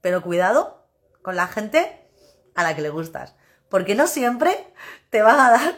[0.00, 0.88] Pero cuidado
[1.20, 2.08] con la gente
[2.54, 3.34] a la que le gustas.
[3.68, 4.72] Porque no siempre
[5.10, 5.74] te van a dar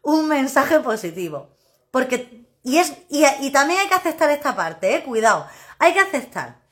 [0.00, 1.54] un mensaje positivo.
[1.90, 5.46] Porque, y es, y, y también hay que aceptar esta parte, eh, cuidado.
[5.78, 6.63] Hay que aceptar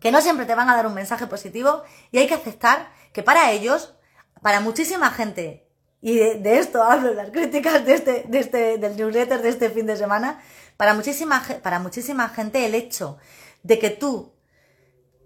[0.00, 3.22] que no siempre te van a dar un mensaje positivo y hay que aceptar que
[3.22, 3.94] para ellos,
[4.40, 5.68] para muchísima gente,
[6.00, 9.70] y de, esto hablo en las críticas de este, de este, del newsletter de este
[9.70, 10.42] fin de semana,
[10.76, 13.18] para muchísima, para muchísima gente el hecho
[13.62, 14.32] de que tú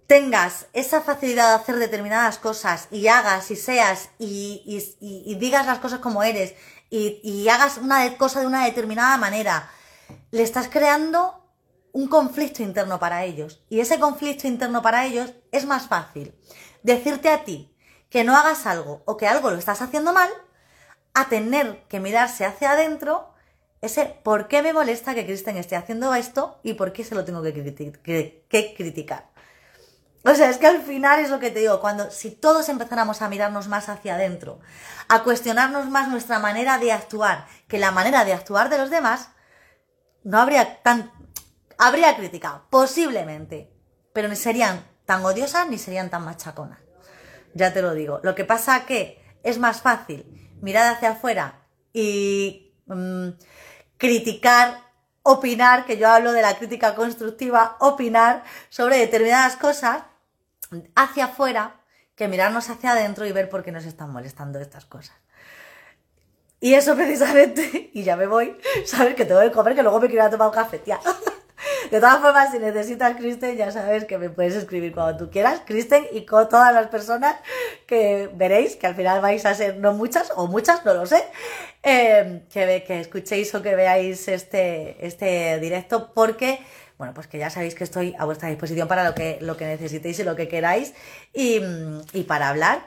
[0.07, 6.01] tengas esa facilidad de hacer determinadas cosas y hagas y seas y, digas las cosas
[6.01, 6.55] como eres
[6.91, 9.71] y hagas una cosa de una determinada manera,
[10.31, 11.45] le estás creando
[11.97, 13.64] un conflicto interno para ellos.
[13.70, 16.34] Y ese conflicto interno para ellos es más fácil
[16.82, 17.74] decirte a ti
[18.11, 20.28] que no hagas algo o que algo lo estás haciendo mal
[21.14, 23.32] a tener que mirarse hacia adentro
[23.80, 27.24] ese por qué me molesta que Kristen esté haciendo esto y por qué se lo
[27.24, 29.30] tengo que, que, criticar.
[30.22, 33.22] O sea, es que al final es lo que te digo, cuando si todos empezáramos
[33.22, 34.61] a mirarnos más hacia adentro,
[35.09, 39.30] a cuestionarnos más nuestra manera de actuar que la manera de actuar de los demás,
[40.26, 41.12] no habría tan...
[41.79, 43.72] Habría crítica, posiblemente,
[44.12, 46.81] pero ni serían tan odiosas ni serían tan machaconas.
[47.55, 48.20] Ya te lo digo.
[48.22, 50.24] Lo que pasa que es más fácil
[50.61, 53.29] mirar hacia afuera y mm,
[53.99, 54.83] criticar,
[55.22, 60.03] opinar, que yo hablo de la crítica constructiva, opinar sobre determinadas cosas
[60.95, 61.81] hacia afuera
[62.14, 65.16] que mirarnos hacia adentro y ver por qué nos están molestando estas cosas.
[66.61, 68.57] Y eso precisamente, y ya me voy,
[68.87, 70.99] sabes que tengo que comer, que luego me quiero tomar un café, tía.
[71.91, 75.62] De todas formas, si necesitas Kristen, ya sabes que me puedes escribir cuando tú quieras,
[75.66, 77.37] Kristen, y con todas las personas
[77.87, 81.22] que veréis, que al final vais a ser no muchas o muchas, no lo sé,
[81.82, 86.61] eh, que, que escuchéis o que veáis este, este directo, porque
[86.99, 89.66] bueno, pues que ya sabéis que estoy a vuestra disposición para lo que, lo que
[89.66, 90.95] necesitéis y lo que queráis
[91.32, 91.61] y,
[92.26, 92.87] para hablar.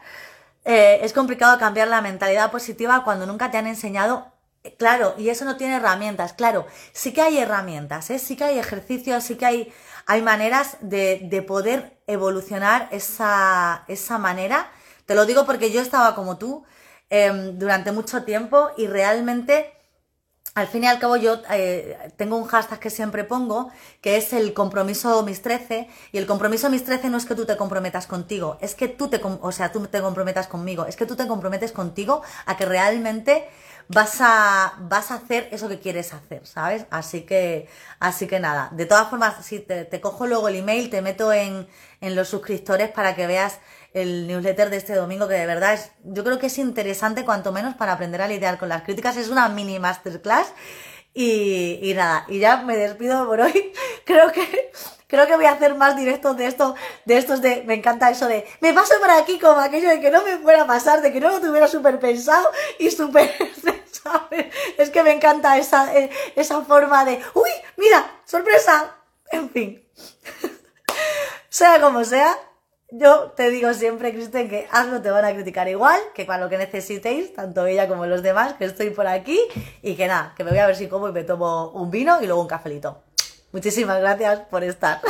[0.65, 4.31] Eh, es complicado cambiar la mentalidad positiva cuando nunca te han enseñado
[4.77, 6.33] Claro, y eso no tiene herramientas.
[6.33, 8.19] Claro, sí que hay herramientas, ¿eh?
[8.19, 9.73] sí que hay ejercicios, sí que hay,
[10.05, 14.69] hay maneras de, de poder evolucionar esa, esa, manera.
[15.05, 16.65] Te lo digo porque yo estaba como tú
[17.09, 19.73] em, durante mucho tiempo y realmente
[20.55, 24.33] al fin y al cabo yo eh, tengo un hashtag que siempre pongo, que es
[24.33, 28.07] el compromiso mis 13, y el compromiso mis 13 no es que tú te comprometas
[28.07, 31.27] contigo, es que tú te, o sea, tú te comprometas conmigo, es que tú te
[31.27, 33.47] comprometes contigo a que realmente
[33.89, 36.85] vas a, vas a hacer eso que quieres hacer, ¿sabes?
[36.91, 37.67] Así que,
[37.99, 41.67] así que nada, de todas formas, si te, cojo luego el email, te meto en,
[41.99, 43.59] en los suscriptores para que veas
[43.93, 47.51] el newsletter de este domingo, que de verdad es, yo creo que es interesante, cuanto
[47.51, 49.17] menos para aprender a lidiar con las críticas.
[49.17, 50.53] Es una mini masterclass.
[51.21, 53.73] Y, nada, y ya me despido por hoy.
[54.05, 54.71] Creo que,
[55.07, 58.27] creo que voy a hacer más directos de esto, de estos de, me encanta eso
[58.27, 61.11] de, me paso por aquí como aquello de que no me fuera a pasar, de
[61.11, 62.49] que no lo tuviera súper pensado
[62.79, 63.29] y súper.
[64.77, 68.95] Es que me encanta esa, eh, esa forma de, uy, mira, sorpresa.
[69.29, 69.85] En fin.
[71.49, 72.35] sea como sea,
[72.91, 76.49] yo te digo siempre, Kristen, que hazlo, te van a criticar igual, que para lo
[76.49, 79.39] que necesitéis, tanto ella como los demás, que estoy por aquí
[79.81, 82.21] y que nada, que me voy a ver si como y me tomo un vino
[82.21, 83.03] y luego un cafelito.
[83.51, 85.01] Muchísimas gracias por estar.